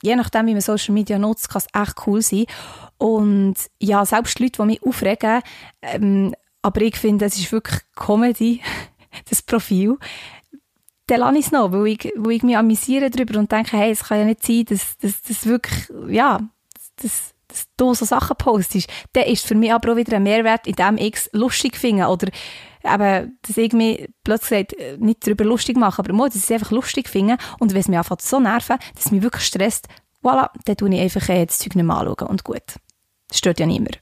je 0.03 0.17
nachdem, 0.17 0.47
wie 0.47 0.53
man 0.53 0.61
Social 0.61 0.93
Media 0.93 1.19
nutzt, 1.19 1.49
kann 1.49 1.63
es 1.65 1.81
echt 1.81 2.07
cool 2.07 2.21
sein. 2.21 2.47
Und 2.99 3.55
ja, 3.79 4.05
selbst 4.05 4.41
Leute, 4.41 4.63
die 4.63 4.67
mich 4.67 4.83
aufregen, 4.83 5.43
ähm, 5.83 6.35
aber 6.63 6.83
ich 6.83 6.97
finde, 6.97 7.27
es 7.27 7.39
ist 7.39 7.53
wirklich 7.53 7.81
Comedy, 7.95 8.61
das 9.29 9.43
Profil, 9.43 9.99
dann 11.07 11.21
lasse 11.21 11.39
ich 11.39 11.47
es 11.47 11.53
noch, 11.53 11.73
weil 11.73 11.87
ich, 11.89 12.13
weil 12.17 12.33
ich 12.33 12.43
mich 12.43 12.57
amüsiere 12.57 13.11
darüber 13.11 13.39
und 13.39 13.51
denke, 13.51 13.77
hey, 13.77 13.91
es 13.91 14.05
kann 14.05 14.19
ja 14.19 14.25
nicht 14.25 14.45
sein, 14.45 14.65
dass 14.65 14.97
das 14.99 15.47
wirklich, 15.47 15.91
ja, 16.09 16.41
das 16.97 17.35
dass 17.51 17.67
du 17.77 17.95
so 17.95 18.05
Sachen 18.05 18.37
postest, 18.37 18.89
dann 19.13 19.25
ist 19.25 19.47
für 19.47 19.55
mich 19.55 19.73
aber 19.73 19.93
auch 19.93 19.97
wieder 19.97 20.17
ein 20.17 20.23
Mehrwert, 20.23 20.67
in 20.67 20.75
dem 20.75 20.97
ich 20.97 21.17
es 21.17 21.31
lustig 21.33 21.77
finde 21.77 22.07
oder 22.07 22.29
eben, 22.85 23.39
dass 23.43 23.57
ich 23.57 23.73
mich 23.73 24.09
plötzlich 24.25 24.69
nicht 24.99 25.27
darüber 25.27 25.45
lustig 25.45 25.77
mache, 25.77 26.01
aber 26.01 26.13
mal, 26.13 26.29
dass 26.29 26.37
ich 26.37 26.45
es 26.45 26.51
einfach 26.51 26.71
lustig 26.71 27.09
finde 27.09 27.37
und 27.59 27.73
wenn 27.73 27.81
es 27.81 27.89
mich 27.89 27.99
anfängt 27.99 28.23
so 28.23 28.41
nerven, 28.41 28.79
dass 28.95 29.07
es 29.07 29.13
mich 29.13 29.23
wirklich 29.23 29.45
stresst, 29.45 29.89
voilà, 30.23 30.51
dann 30.65 30.77
tue 30.77 30.95
ich 30.95 31.01
einfach 31.01 31.27
das 31.27 31.59
Zeug 31.59 31.77
nicht 31.77 31.85
mehr 31.85 31.97
anschauen 31.97 32.29
und 32.29 32.45
gut. 32.45 32.63
Das 33.29 33.39
stört 33.39 33.61
ja 33.61 33.67
niemand. 33.67 34.01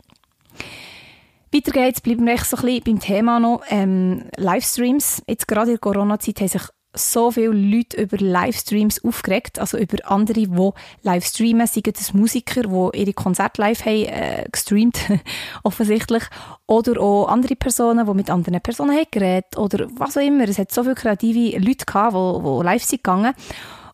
Weiter 1.52 1.72
geht's, 1.72 2.00
bleiben 2.02 2.26
wir 2.26 2.36
so 2.38 2.56
ein 2.58 2.62
bisschen 2.62 2.84
beim 2.84 3.00
Thema 3.00 3.40
noch, 3.40 3.62
ähm, 3.70 4.28
Livestreams. 4.36 5.22
Jetzt 5.26 5.48
gerade 5.48 5.70
in 5.70 5.74
der 5.74 5.80
Corona-Zeit 5.80 6.40
haben 6.40 6.48
sich 6.48 6.62
so 6.94 7.30
viele 7.30 7.52
Leute 7.52 8.00
über 8.00 8.16
Livestreams 8.16 9.04
aufgeregt, 9.04 9.58
also 9.58 9.78
über 9.78 9.98
andere, 10.10 10.46
die 10.46 10.70
live 11.02 11.24
streamen, 11.24 11.66
seien 11.66 11.92
das 11.92 12.14
Musiker, 12.14 12.62
die 12.62 12.98
ihre 12.98 13.12
Konzerte 13.12 13.60
live 13.60 13.84
haben, 13.84 14.04
äh, 14.04 14.46
gestreamt, 14.50 14.98
offensichtlich, 15.62 16.24
oder 16.66 17.00
auch 17.00 17.28
andere 17.28 17.56
Personen, 17.56 18.06
die 18.06 18.14
mit 18.14 18.30
anderen 18.30 18.60
Personen 18.60 18.96
haben 18.96 19.06
geredet, 19.10 19.56
oder 19.56 19.86
was 19.96 20.16
auch 20.16 20.22
immer. 20.22 20.48
Es 20.48 20.58
hat 20.58 20.72
so 20.72 20.82
viele 20.82 20.94
kreative 20.94 21.58
Leute 21.58 21.84
gehabt, 21.84 22.14
die, 22.14 22.42
die 22.42 22.64
live 22.64 22.84
sind 22.84 23.04
gegangen. 23.04 23.34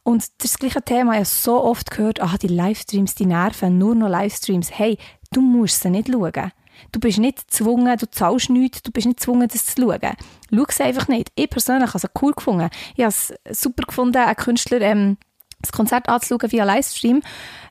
Und 0.03 0.27
das 0.39 0.59
gleiche 0.59 0.83
Thema, 0.83 1.21
ich 1.21 1.29
so 1.29 1.63
oft 1.63 1.91
gehört, 1.91 2.21
ah, 2.21 2.37
die 2.41 2.49
Livestreams, 2.49 3.15
die 3.15 3.27
nerven, 3.27 3.79
nur 3.79 3.95
noch 3.95 4.09
Livestreams. 4.09 4.79
Hey, 4.79 4.99
du 5.33 5.41
musst 5.41 5.81
sie 5.81 5.91
nicht 5.91 6.09
schauen. 6.09 6.53
Du 6.93 7.01
bist 7.01 7.19
nicht 7.19 7.49
gezwungen, 7.49 7.97
du 7.97 8.11
zahlst 8.11 8.51
nichts, 8.51 8.83
du 8.83 8.91
bist 8.91 9.07
nicht 9.07 9.19
gezwungen, 9.19 9.49
das 9.49 9.67
zu 9.67 9.83
schauen. 9.83 10.17
Schau 10.53 10.65
es 10.69 10.81
einfach 10.81 11.09
nicht. 11.09 11.31
Ich 11.35 11.51
persönlich 11.51 11.89
habe 11.89 11.99
es 11.99 12.23
cool 12.23 12.33
gefunden. 12.33 12.71
Ich 12.97 13.05
habe 13.05 13.09
es 13.09 13.35
super 13.51 13.85
gefunden, 13.85 14.17
einen 14.17 14.37
Künstler 14.37 14.81
ähm, 14.81 15.17
das 15.61 15.73
Konzert 15.73 16.09
anzuschauen 16.09 16.53
via 16.53 16.65
Livestream. 16.65 17.23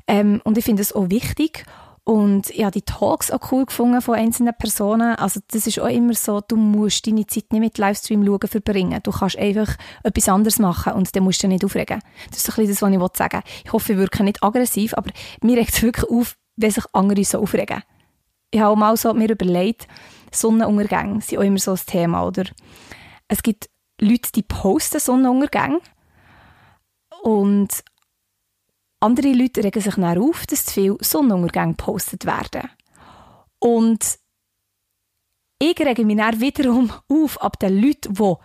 Ähm, 0.08 0.42
und 0.44 0.58
ich 0.58 0.66
finde 0.66 0.82
es 0.82 0.94
auch 0.94 1.10
wichtig. 1.10 1.66
Und 2.06 2.50
ich 2.50 2.64
habe 2.64 2.72
die 2.72 2.82
Talks 2.82 3.32
auch 3.32 3.52
cool 3.52 3.66
gefunden 3.66 4.02
von 4.02 4.16
einzelnen 4.16 4.54
Personen. 4.58 5.16
Also 5.16 5.40
das 5.52 5.68
ist 5.68 5.80
auch 5.80 5.88
immer 5.88 6.14
so, 6.14 6.42
du 6.42 6.58
musst 6.58 7.08
deine 7.08 7.26
Zeit 7.26 7.54
nicht 7.54 7.62
mit 7.62 7.78
Livestream 7.78 8.26
schauen 8.26 8.48
verbringen. 8.50 9.00
Du 9.04 9.12
kannst 9.12 9.38
einfach 9.38 9.78
etwas 10.04 10.28
anderes 10.28 10.60
machen 10.60 10.94
und 10.94 11.16
dann 11.16 11.24
musst 11.24 11.42
du 11.42 11.48
dich 11.48 11.54
nicht 11.54 11.66
aufregen. 11.66 12.02
Das 12.30 12.40
ist 12.40 12.50
ein 12.50 12.56
bisschen 12.68 12.90
das, 12.90 13.02
was 13.02 13.12
ich 13.12 13.18
sagen 13.18 13.38
will. 13.38 13.52
Ich 13.64 13.72
hoffe, 13.72 13.94
ich 13.94 14.00
wirke 14.00 14.24
nicht 14.24 14.44
aggressiv, 14.44 14.94
aber 14.96 15.12
mir 15.42 15.58
regt 15.58 15.74
es 15.74 15.82
wirklich 15.82 16.10
auf, 16.10 16.36
wenn 16.58 16.72
sich 16.72 16.84
andere 16.92 17.24
so 17.24 17.40
aufregen 17.40 17.84
ich 18.54 18.60
habe 18.60 18.80
mal 18.80 18.96
so 18.96 19.14
mir 19.14 19.32
überlegt, 19.32 19.88
Sonnenuntergänge 20.32 21.22
sind 21.22 21.40
auch 21.40 21.44
immer 21.44 21.58
so 21.58 21.72
ein 21.72 21.80
Thema, 21.86 22.26
oder? 22.26 22.44
Es 23.28 23.42
gibt 23.42 23.70
Leute, 24.00 24.32
die 24.36 24.44
posten 24.44 25.00
Sonnenuntergänge 25.00 25.80
und 27.24 27.84
andere 29.00 29.34
Leute 29.34 29.64
regen 29.64 29.82
sich 29.82 29.96
dann 29.96 30.18
auf, 30.20 30.46
dass 30.46 30.66
zu 30.66 30.74
viele 30.74 30.98
Sonnenuntergänge 31.02 31.74
gepostet 31.74 32.26
werden. 32.26 32.70
Und 33.60 34.20
ich 35.60 35.80
rege 35.80 36.06
mich 36.06 36.18
dann 36.18 36.40
wiederum 36.40 36.92
auf 37.10 37.42
ab 37.42 37.58
den 37.58 37.82
Leuten, 37.82 38.14
die, 38.14 38.36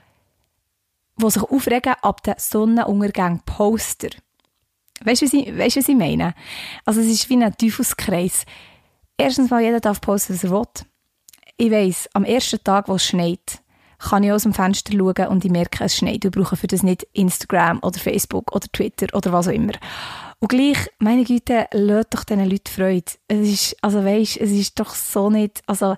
die 1.20 1.30
sich 1.30 1.42
aufregen 1.42 1.94
ab 2.00 2.22
den 2.22 2.34
Sonnenuntergang 2.38 3.42
Poster. 3.44 4.08
Weißt 5.04 5.22
du, 5.22 5.26
was 5.26 5.32
ich, 5.34 5.58
was 5.58 5.76
ich 5.76 5.96
meine? 5.96 6.34
Also 6.86 7.00
es 7.00 7.08
ist 7.08 7.28
wie 7.28 7.42
ein 7.42 7.54
Teufelskreis. 7.56 8.46
Erstens 9.18 9.50
mal, 9.50 9.60
jeder 9.60 9.80
darf 9.80 10.00
posten, 10.00 10.34
was 10.34 10.44
er 10.44 10.50
will. 10.50 10.62
Ich 11.56 11.72
weiss, 11.72 12.08
am 12.14 12.24
ersten 12.24 12.62
Tag, 12.62 12.88
wo 12.88 12.94
es 12.94 13.04
schneit, 13.04 13.60
kann 13.98 14.22
ich 14.22 14.30
aus 14.30 14.44
dem 14.44 14.54
Fenster 14.54 14.92
schauen 14.92 15.26
und 15.26 15.44
ich 15.44 15.50
merke, 15.50 15.82
es 15.82 15.96
schneit. 15.96 16.22
Wir 16.22 16.30
brauchen 16.30 16.56
für 16.56 16.68
das 16.68 16.84
nicht 16.84 17.06
Instagram 17.14 17.80
oder 17.82 17.98
Facebook 17.98 18.54
oder 18.54 18.68
Twitter 18.72 19.08
oder 19.16 19.32
was 19.32 19.48
auch 19.48 19.52
immer. 19.52 19.72
Und 20.38 20.48
gleich, 20.48 20.78
meine 21.00 21.24
Güte, 21.24 21.66
lädt 21.72 22.14
doch 22.14 22.22
diesen 22.22 22.48
Leuten 22.48 22.70
Freude. 22.70 23.10
Es 23.26 23.48
ist, 23.48 23.76
also 23.82 24.04
weisst, 24.04 24.36
es 24.36 24.52
ist 24.52 24.78
doch 24.78 24.94
so 24.94 25.30
nicht, 25.30 25.62
also, 25.66 25.96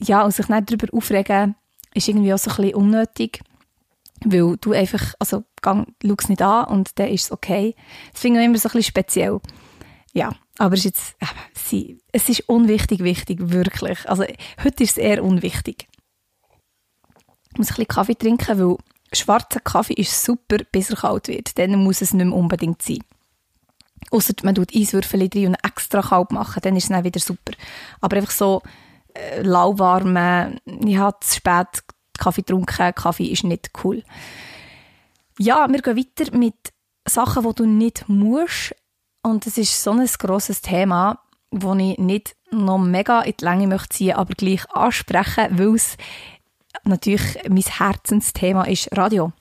ja, 0.00 0.22
und 0.22 0.32
sich 0.32 0.48
nicht 0.48 0.70
darüber 0.70 0.96
aufregen, 0.96 1.56
ist 1.92 2.06
irgendwie 2.06 2.32
auch 2.32 2.38
so 2.38 2.52
ein 2.52 2.56
bisschen 2.56 2.74
unnötig. 2.76 3.40
Weil 4.24 4.56
du 4.60 4.72
einfach, 4.72 5.14
also, 5.18 5.42
schau 5.62 5.84
es 6.00 6.28
nicht 6.28 6.40
an 6.40 6.66
und 6.66 6.98
dann 7.00 7.08
ist 7.08 7.24
es 7.24 7.32
okay. 7.32 7.74
Das 8.12 8.20
finde 8.20 8.40
ich 8.40 8.46
immer 8.46 8.58
so 8.58 8.68
ein 8.68 8.72
bisschen 8.74 8.90
speziell. 8.90 9.40
Ja, 10.14 10.32
aber 10.58 10.74
es 10.74 10.84
ist 10.84 10.84
jetzt, 10.84 11.16
es 12.12 12.28
ist 12.28 12.48
unwichtig, 12.48 13.00
wichtig, 13.00 13.50
wirklich. 13.50 14.08
Also 14.08 14.22
heute 14.22 14.84
ist 14.84 14.92
es 14.92 14.96
eher 14.96 15.24
unwichtig. 15.24 15.88
Ich 17.50 17.58
muss 17.58 17.70
ein 17.70 17.74
bisschen 17.74 17.88
Kaffee 17.88 18.14
trinken, 18.14 18.58
weil 18.58 18.76
schwarzer 19.12 19.60
Kaffee 19.60 19.94
ist 19.94 20.24
super, 20.24 20.58
bis 20.70 20.90
er 20.90 20.96
kalt 20.96 21.28
wird. 21.28 21.58
Dann 21.58 21.82
muss 21.82 22.00
es 22.00 22.14
nicht 22.14 22.26
mehr 22.26 22.34
unbedingt 22.34 22.80
sein. 22.80 23.00
Außer 24.10 24.34
man 24.44 24.54
tut 24.54 24.74
Eiswürfel 24.74 25.28
drin 25.28 25.48
und 25.48 25.64
extra 25.64 26.00
kalt 26.00 26.30
machen, 26.30 26.60
dann 26.62 26.76
ist 26.76 26.84
es 26.84 26.90
dann 26.90 27.04
wieder 27.04 27.20
super. 27.20 27.52
Aber 28.00 28.16
einfach 28.16 28.30
so 28.30 28.62
äh, 29.14 29.42
lauwarmen, 29.42 30.60
ich 30.64 30.96
habe 30.96 31.16
zu 31.20 31.36
spät 31.36 31.82
Kaffee 32.18 32.42
getrunken, 32.42 32.94
Kaffee 32.94 33.26
ist 33.26 33.42
nicht 33.42 33.70
cool. 33.82 34.04
Ja, 35.38 35.66
wir 35.68 35.82
gehen 35.82 35.96
weiter 35.96 36.36
mit 36.36 36.72
Sachen, 37.08 37.42
die 37.42 37.54
du 37.54 37.66
nicht 37.66 38.08
musst. 38.08 38.74
Und 39.24 39.46
das 39.46 39.56
ist 39.56 39.82
so 39.82 39.90
ein 39.90 40.06
grosses 40.18 40.60
Thema, 40.60 41.18
das 41.50 41.78
ich 41.78 41.98
nicht 41.98 42.36
noch 42.50 42.78
mega 42.78 43.22
in 43.22 43.32
die 43.40 43.44
Länge 43.44 43.66
möchte 43.66 43.88
ziehen, 43.88 44.16
aber 44.16 44.34
gleich 44.34 44.70
ansprechen, 44.70 45.58
weil 45.58 45.74
es 45.74 45.96
natürlich 46.84 47.38
mein 47.48 47.62
Herzensthema 47.62 48.64
ist 48.64 48.94
Radio. 48.96 49.32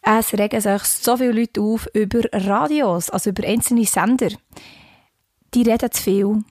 Es 0.00 0.32
regen 0.32 0.60
sich 0.60 0.82
so 0.84 1.16
viele 1.16 1.32
Leute 1.32 1.60
auf 1.60 1.88
über 1.92 2.20
Radios, 2.32 3.10
also 3.10 3.30
über 3.30 3.46
einzelne 3.46 3.84
Sender. 3.84 4.30
Die 5.54 5.62
reden 5.62 5.90
zu 5.90 6.02
viel. 6.02 6.44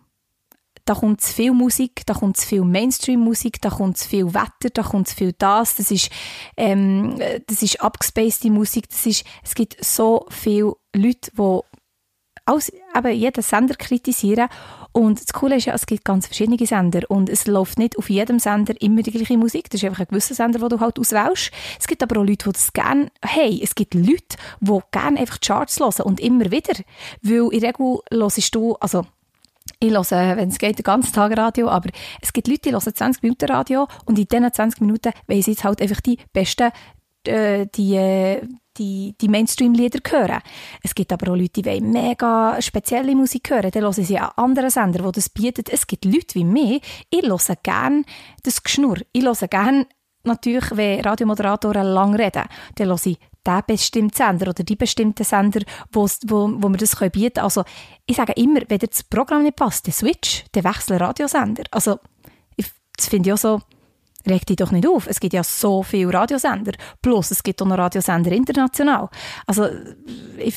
Da 0.83 0.95
kommt 0.95 1.21
zu 1.21 1.33
viel 1.33 1.53
Musik, 1.53 2.05
da 2.05 2.13
kommt 2.13 2.37
zu 2.37 2.45
viel 2.45 2.63
Mainstream-Musik, 2.63 3.61
da 3.61 3.69
kommt 3.69 3.97
zu 3.97 4.07
viel 4.07 4.33
Wetter, 4.33 4.69
da 4.73 4.83
kommt 4.83 5.07
zu 5.07 5.15
viel 5.15 5.33
das. 5.37 5.75
Das 5.75 5.91
ist, 5.91 6.09
ähm, 6.57 7.19
das 7.47 7.63
ist 7.63 7.81
abgespacede 7.81 8.51
Musik. 8.51 8.89
Das 8.89 9.05
ist, 9.05 9.25
es 9.43 9.55
gibt 9.55 9.83
so 9.83 10.25
viele 10.29 10.73
Leute, 10.93 11.31
die 11.37 11.59
alles, 12.47 12.71
eben 12.95 13.13
jeden 13.13 13.43
Sender 13.43 13.75
kritisieren. 13.75 14.49
Und 14.91 15.21
das 15.21 15.33
Coole 15.33 15.57
ist 15.57 15.65
ja, 15.65 15.73
es 15.73 15.85
gibt 15.85 16.05
ganz 16.05 16.25
verschiedene 16.25 16.57
Sender 16.65 17.01
und 17.09 17.29
es 17.29 17.45
läuft 17.45 17.77
nicht 17.77 17.97
auf 17.97 18.09
jedem 18.09 18.39
Sender 18.39 18.73
immer 18.81 19.03
die 19.03 19.11
gleiche 19.11 19.37
Musik. 19.37 19.69
Das 19.69 19.81
ist 19.81 19.85
einfach 19.87 20.01
ein 20.01 20.07
gewisser 20.07 20.33
Sender, 20.33 20.59
den 20.59 20.69
du 20.69 20.79
halt 20.79 20.97
auswählst. 20.97 21.51
Es 21.79 21.87
gibt 21.87 22.01
aber 22.01 22.19
auch 22.19 22.25
Leute, 22.25 22.45
die 22.45 22.53
das 22.53 22.73
gerne 22.73 23.11
hey, 23.23 23.59
Es 23.61 23.75
gibt 23.75 23.93
Leute, 23.93 24.37
die 24.59 24.79
gerne 24.91 25.19
einfach 25.19 25.39
Charts 25.39 25.79
hören 25.79 26.01
und 26.03 26.19
immer 26.19 26.49
wieder. 26.49 26.73
Weil 27.21 27.53
in 27.53 27.59
der 27.59 27.69
Regel 27.69 27.99
hörst 28.11 28.55
du, 28.55 28.75
also 28.75 29.05
ich 29.79 29.91
höre, 29.91 30.37
wenn 30.37 30.49
es 30.49 30.57
geht, 30.57 30.79
den 30.79 30.83
ganzen 30.83 31.13
Tag 31.13 31.37
Radio, 31.37 31.69
aber 31.69 31.89
es 32.21 32.33
gibt 32.33 32.47
Leute, 32.47 32.61
die 32.61 32.71
hören 32.71 32.95
20 32.95 33.21
Minuten 33.21 33.45
Radio 33.45 33.87
und 34.05 34.17
in 34.17 34.25
diesen 34.25 34.51
20 34.51 34.81
Minuten 34.81 35.11
wollen 35.27 35.41
sie 35.41 35.51
jetzt 35.51 35.63
halt 35.63 35.81
einfach 35.81 36.01
die 36.01 36.17
besten, 36.33 36.71
äh, 37.25 37.67
die, 37.75 37.95
äh, 37.95 38.41
die, 38.77 39.15
die 39.19 39.27
Mainstream-Lieder 39.27 39.99
hören. 40.09 40.41
Es 40.83 40.95
gibt 40.95 41.11
aber 41.11 41.31
auch 41.31 41.35
Leute, 41.35 41.61
die 41.61 41.65
wollen 41.65 41.91
mega 41.91 42.61
spezielle 42.61 43.15
Musik 43.15 43.49
hören. 43.49 43.71
Dann 43.71 43.83
hören 43.83 43.93
sie 43.93 44.17
an 44.17 44.31
anderen 44.35 44.69
Sender, 44.69 45.03
die 45.03 45.11
das 45.13 45.29
bieten. 45.29 45.63
Es 45.71 45.87
gibt 45.87 46.05
Leute 46.05 46.35
wie 46.35 46.43
mich, 46.43 46.81
ich 47.09 47.23
höre 47.23 47.55
gerne 47.63 48.03
das 48.43 48.61
Geschnurr. 48.63 48.97
Ich 49.11 49.23
höre 49.23 49.47
gerne 49.47 49.87
natürlich, 50.23 50.75
wenn 50.75 51.01
Radiomoderatoren 51.01 51.87
lang 51.87 52.15
reden, 52.15 52.43
dann 52.75 52.87
höre 52.87 53.05
ich 53.05 53.17
den 53.47 53.61
bestimmten 53.65 54.15
Sender 54.15 54.49
oder 54.49 54.63
die 54.63 54.75
bestimmten 54.75 55.23
Sender, 55.23 55.61
wo, 55.91 56.07
wo, 56.25 56.69
wir 56.69 56.77
das 56.77 56.95
bieten 56.95 57.11
können. 57.11 57.43
Also 57.43 57.63
ich 58.05 58.17
sage 58.17 58.33
immer, 58.33 58.61
wenn 58.67 58.79
das 58.79 59.03
Programm 59.03 59.43
nicht 59.43 59.55
passt, 59.55 59.87
dann 59.87 59.93
switch, 59.93 60.43
dann 60.51 60.65
wechsle 60.65 60.99
Radiosender. 60.99 61.63
Also 61.71 61.99
ich, 62.55 62.67
das 62.95 63.07
finde 63.07 63.29
ich 63.29 63.33
auch 63.33 63.37
so 63.37 63.61
reg 64.27 64.45
dich 64.45 64.57
doch 64.57 64.71
nicht 64.71 64.87
auf. 64.87 65.07
Es 65.07 65.19
gibt 65.19 65.33
ja 65.33 65.43
so 65.43 65.83
viele 65.83 66.13
Radiosender. 66.13 66.73
Plus, 67.01 67.31
es 67.31 67.43
gibt 67.43 67.61
auch 67.61 67.65
noch 67.65 67.77
Radiosender 67.77 68.31
international. 68.31 69.09
Also, 69.45 69.67
ich, 70.37 70.55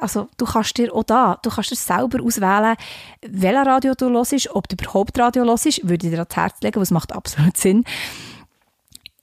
also, 0.00 0.28
du 0.36 0.44
kannst 0.44 0.76
dir 0.78 0.94
auch 0.94 1.04
da, 1.04 1.38
du 1.42 1.50
kannst 1.50 1.70
dir 1.70 1.76
selber 1.76 2.22
auswählen, 2.22 2.76
welches 3.22 3.66
Radio 3.66 3.94
du 3.94 4.10
hörst, 4.10 4.50
ob 4.54 4.68
du 4.68 4.76
überhaupt 4.80 5.18
Radio 5.18 5.44
hörst, 5.44 5.88
würde 5.88 6.06
ich 6.06 6.12
dir 6.12 6.18
ans 6.18 6.36
Herz 6.36 6.60
legen, 6.62 6.80
was 6.80 6.90
macht 6.90 7.12
absolut 7.12 7.56
Sinn. 7.56 7.84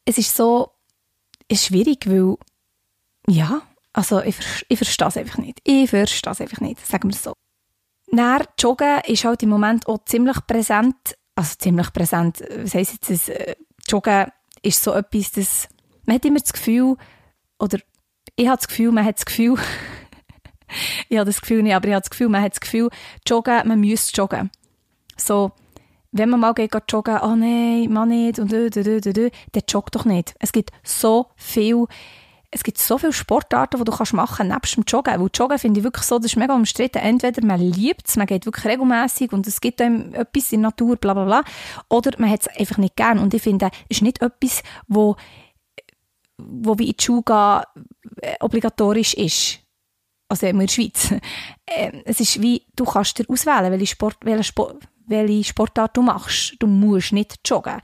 Es 0.06 0.18
ist 0.18 0.36
so, 0.36 0.72
ist 1.48 1.66
schwierig, 1.66 2.08
weil, 2.10 2.36
ja, 3.28 3.62
also, 3.94 4.22
ich, 4.22 4.38
ich 4.70 4.78
verstehe 4.78 5.08
es 5.08 5.18
einfach 5.18 5.38
nicht. 5.38 5.60
Ich 5.64 5.90
verstehe 5.90 6.32
es 6.32 6.42
einfach 6.42 6.62
nicht, 6.62 6.86
sagen 6.86 7.10
wir 7.10 7.16
es 7.16 7.24
so. 7.24 7.34
Dann, 8.12 8.44
Joggen 8.58 9.02
ist 9.06 9.26
halt 9.26 9.44
im 9.44 9.50
Moment 9.50 9.88
auch 9.88 10.04
ziemlich 10.06 10.38
präsent, 10.48 11.18
also 11.36 11.56
ziemlich 11.58 11.92
präsent, 11.92 12.44
was 12.58 12.74
heisst 12.74 13.10
jetzt, 13.10 13.30
äh, 13.30 13.56
Joggen 13.88 14.32
ist 14.62 14.84
so 14.84 14.94
etwas, 14.94 15.32
das, 15.32 15.70
man 16.06 16.16
hat 16.16 16.26
immer 16.26 16.40
das 16.40 16.54
Gefühl, 16.54 16.96
oder 17.60 17.80
ich 18.36 18.48
habe 18.48 18.58
das 18.58 18.68
Gefühl, 18.68 18.92
man 18.92 19.06
hat 19.06 19.18
das 19.18 19.26
Gefühl, 19.26 19.56
ich 21.10 21.18
habe 21.18 21.26
das 21.26 21.42
Gefühl 21.42 21.64
nicht, 21.64 21.76
aber 21.76 21.88
ich 21.88 21.94
habe 21.94 22.02
das 22.02 22.10
Gefühl, 22.10 22.30
man 22.30 22.42
hat 22.42 22.54
das 22.54 22.60
Gefühl, 22.60 22.90
joggen, 23.26 23.68
man 23.68 23.80
müsste 23.80 24.20
joggen. 24.20 24.52
So, 25.16 25.52
wenn 26.12 26.30
man 26.30 26.40
mal 26.40 26.54
geht, 26.54 26.72
geht 26.72 26.92
joggen, 26.92 27.20
oh 27.22 27.36
nein, 27.36 27.92
man 27.92 28.10
nicht, 28.10 28.40
und 28.40 28.52
dö, 28.52 28.70
dö, 28.70 29.00
dann 29.02 29.64
joggt 29.68 29.96
doch 29.96 30.06
nicht. 30.06 30.36
Es 30.40 30.52
gibt 30.52 30.72
so 30.84 31.28
viel 31.36 31.86
es 32.50 32.64
gibt 32.64 32.78
so 32.78 32.98
viele 32.98 33.12
Sportarten, 33.12 33.78
die 33.78 33.84
du 33.84 33.92
kannst 33.92 34.14
machen 34.14 34.50
kannst, 34.50 34.54
nebst 34.54 34.78
dem 34.78 34.84
Joggen. 34.88 35.20
Weil 35.20 35.30
Joggen 35.34 35.60
finde 35.60 35.80
ich 35.80 35.84
wirklich 35.84 36.06
so, 36.06 36.18
das 36.18 36.28
ist 36.28 36.38
mega 36.38 36.56
umstritten. 36.56 37.00
Entweder 37.00 37.46
man 37.46 37.60
liebt 37.60 38.08
es, 38.08 38.16
man 38.16 38.26
geht 38.26 38.46
wirklich 38.46 38.66
regelmäßig 38.66 39.34
und 39.34 39.46
es 39.48 39.60
gibt 39.60 39.82
einem 39.82 40.14
etwas 40.14 40.54
in 40.54 40.62
der 40.62 40.70
Natur, 40.70 40.96
bla 40.96 41.14
bla 41.14 41.26
bla. 41.26 41.44
Oder 41.90 42.12
man 42.20 42.30
hat 42.30 42.42
es 42.42 42.60
einfach 42.60 42.78
nicht 42.78 42.96
gern. 42.96 43.20
Und 43.20 43.34
ich 43.34 43.42
finde, 43.42 43.70
es 43.90 43.98
ist 43.98 44.02
nicht 44.02 44.22
etwas, 44.22 44.64
wo, 44.88 45.18
wo 46.38 46.80
wie 46.80 46.90
in 46.90 46.96
die 46.98 47.04
Schule 47.04 47.24
gehen, 47.24 47.62
äh, 48.22 48.36
obligatorisch 48.40 49.14
ist. 49.16 49.60
Also 50.30 50.48
in 50.48 50.60
der 50.60 50.68
Schweiz. 50.68 51.14
Ähm, 51.70 52.02
es 52.06 52.22
ist 52.22 52.42
wie, 52.42 52.66
du 52.78 52.86
kannst 52.86 53.20
dir 53.20 53.26
auswählen, 53.28 53.70
welche, 53.70 53.88
Sport, 53.88 54.16
welche, 54.22 54.46
Sport, 54.46 54.88
welche 55.06 55.44
Sportart 55.44 55.98
du 55.98 56.02
machst. 56.02 56.56
Du 56.60 56.66
musst 56.66 57.12
nicht 57.12 57.42
joggen. 57.46 57.82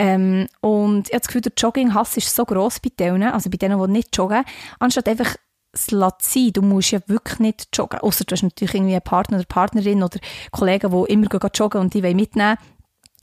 Ähm, 0.00 0.46
und 0.62 1.08
ich 1.08 1.12
habe 1.12 1.20
das 1.20 1.26
Gefühl, 1.26 1.42
der 1.42 1.52
Jogging-Hass 1.54 2.16
ist 2.16 2.34
so 2.34 2.46
gross 2.46 2.80
bei 2.80 2.90
denen, 2.98 3.22
also 3.24 3.50
bei 3.50 3.58
denen, 3.58 3.78
die 3.78 3.92
nicht 3.92 4.16
joggen, 4.16 4.44
anstatt 4.78 5.06
einfach 5.06 5.36
es 5.72 5.88
sein. 5.88 6.52
Du 6.54 6.62
musst 6.62 6.92
ja 6.92 7.00
wirklich 7.06 7.38
nicht 7.38 7.68
joggen. 7.74 8.00
Außer 8.00 8.24
du 8.24 8.32
hast 8.32 8.42
natürlich 8.42 8.74
irgendwie 8.74 8.94
einen 8.94 9.02
Partner 9.02 9.36
oder 9.36 9.46
Partnerin 9.46 10.02
oder 10.02 10.18
Kollegen, 10.52 10.90
die 10.90 11.12
immer 11.12 11.28
joggen 11.54 11.82
und 11.82 11.92
die 11.92 12.02
wollen 12.02 12.16
mitnehmen. 12.16 12.56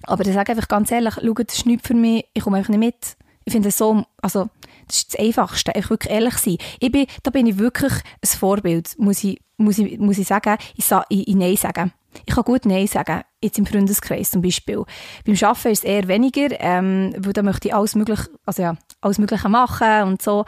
Aber 0.04 0.24
ich 0.24 0.34
sage 0.34 0.52
einfach 0.52 0.68
ganz 0.68 0.92
ehrlich, 0.92 1.16
schau, 1.16 1.34
das 1.34 1.58
ist 1.58 1.66
nichts 1.66 1.88
für 1.88 1.96
mich, 1.96 2.26
ich 2.36 2.44
komme 2.44 2.58
einfach 2.58 2.70
nicht 2.70 2.80
mit. 2.80 3.18
Ich 3.44 3.54
finde 3.54 3.70
es 3.70 3.78
so, 3.78 4.06
also, 4.22 4.48
das 4.86 4.98
ist 4.98 5.14
das 5.16 5.20
Einfachste, 5.20 5.76
einfach 5.76 5.90
wirklich 5.90 6.14
ehrlich 6.14 6.38
sein. 6.38 6.58
Ich 6.80 6.92
bin, 6.92 7.08
da 7.24 7.32
bin 7.32 7.48
ich 7.48 7.58
wirklich 7.58 7.94
ein 7.94 8.38
Vorbild, 8.38 8.94
muss 9.00 9.24
ich, 9.24 9.42
muss 9.58 9.80
ich, 9.80 9.98
muss 9.98 10.20
ich 10.20 10.28
sagen, 10.28 10.58
ich, 10.76 10.86
ich, 11.10 11.28
ich 11.28 11.36
Nein 11.36 11.56
sagen. 11.56 11.92
Ich 12.26 12.36
kann 12.36 12.44
gut 12.44 12.66
Nein 12.66 12.88
sagen, 12.88 13.22
jetzt 13.42 13.60
im 13.60 13.68
Freundeskreis 13.68 14.32
zum 14.32 14.42
Beispiel. 14.42 14.84
Beim 15.26 15.36
Arbeiten 15.42 15.68
ist 15.70 15.80
es 15.80 15.84
eher 15.84 16.08
weniger, 16.08 16.48
ähm, 16.60 17.14
weil 17.18 17.34
da 17.34 17.44
möchte 17.44 17.68
ich 17.68 17.76
alles 17.76 17.94
Mögliche, 17.94 18.30
also 18.46 18.64
ja, 18.64 18.78
alles 19.00 19.20
Mögliche 19.20 19.48
machen 19.48 20.04
und 20.04 20.22
so. 20.22 20.46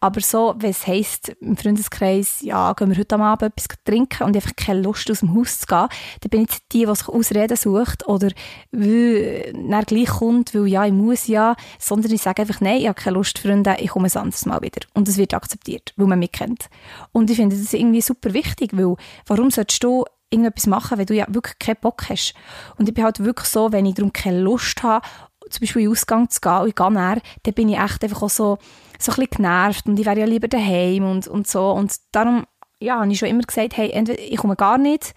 Aber 0.00 0.20
so, 0.20 0.54
wenn 0.58 0.70
es 0.70 0.86
heisst, 0.86 1.28
im 1.40 1.56
Freundeskreis, 1.56 2.40
ja, 2.40 2.72
gehen 2.72 2.90
wir 2.90 2.96
heute 2.96 3.16
Abend 3.16 3.42
etwas 3.42 3.76
trinken 3.84 4.24
und 4.24 4.34
einfach 4.34 4.56
keine 4.56 4.80
Lust 4.80 5.10
aus 5.10 5.20
dem 5.20 5.34
Haus 5.36 5.60
zu 5.60 5.66
gehen, 5.66 5.88
dann 6.20 6.30
bin 6.30 6.42
ich 6.42 6.58
die, 6.72 6.86
die 6.86 6.94
sich 6.94 7.08
Ausreden 7.08 7.56
sucht 7.56 8.06
oder 8.08 8.30
weil 8.72 9.52
er 9.68 9.84
gleich 9.84 10.08
kommt, 10.08 10.54
weil 10.54 10.66
ja, 10.66 10.86
ich 10.86 10.92
muss 10.92 11.26
ja, 11.26 11.56
sondern 11.78 12.12
ich 12.12 12.22
sage 12.22 12.42
einfach, 12.42 12.62
nein, 12.62 12.78
ich 12.78 12.88
habe 12.88 13.00
keine 13.00 13.14
Lust, 13.14 13.38
Freunde, 13.38 13.76
ich 13.80 13.90
komme 13.90 14.08
ein 14.08 14.16
anderes 14.16 14.46
Mal 14.46 14.62
wieder. 14.62 14.80
Und 14.94 15.08
es 15.08 15.18
wird 15.18 15.34
akzeptiert, 15.34 15.92
weil 15.96 16.06
man 16.06 16.18
mich 16.18 16.32
kennt. 16.32 16.70
Und 17.12 17.28
ich 17.28 17.36
finde 17.36 17.56
das 17.56 17.74
irgendwie 17.74 18.00
super 18.00 18.32
wichtig, 18.32 18.70
weil 18.72 18.96
warum 19.26 19.50
solltest 19.50 19.84
du 19.84 20.04
irgendetwas 20.30 20.66
machen, 20.66 20.98
wenn 20.98 21.06
du 21.06 21.14
ja 21.14 21.26
wirklich 21.28 21.58
keinen 21.58 21.80
Bock 21.80 22.08
hast. 22.08 22.34
Und 22.76 22.88
ich 22.88 22.94
bin 22.94 23.04
halt 23.04 23.20
wirklich 23.20 23.48
so, 23.48 23.72
wenn 23.72 23.86
ich 23.86 23.94
darum 23.94 24.12
keine 24.12 24.40
Lust 24.40 24.82
habe, 24.82 25.06
zum 25.48 25.60
Beispiel 25.60 25.82
in 25.82 25.88
den 25.88 25.92
Ausgang 25.92 26.30
zu 26.30 26.40
gehen 26.40 26.60
und 26.60 26.68
ich 26.68 26.74
gehe 26.74 26.90
näher, 26.90 27.20
dann 27.42 27.54
bin 27.54 27.68
ich 27.68 27.78
echt 27.78 28.04
einfach 28.04 28.22
auch 28.22 28.30
so, 28.30 28.58
so 28.98 29.12
ein 29.12 29.16
bisschen 29.16 29.30
genervt 29.30 29.86
und 29.86 29.98
ich 29.98 30.06
wäre 30.06 30.20
ja 30.20 30.26
lieber 30.26 30.48
daheim 30.48 31.04
und, 31.04 31.26
und 31.26 31.46
so. 31.46 31.70
Und 31.72 31.92
darum, 32.12 32.44
ja, 32.78 33.00
habe 33.00 33.10
ich 33.10 33.18
schon 33.18 33.28
immer 33.28 33.42
gesagt, 33.42 33.76
hey, 33.76 33.90
entweder 33.90 34.22
ich 34.22 34.36
komme 34.36 34.56
gar 34.56 34.78
nicht 34.78 35.14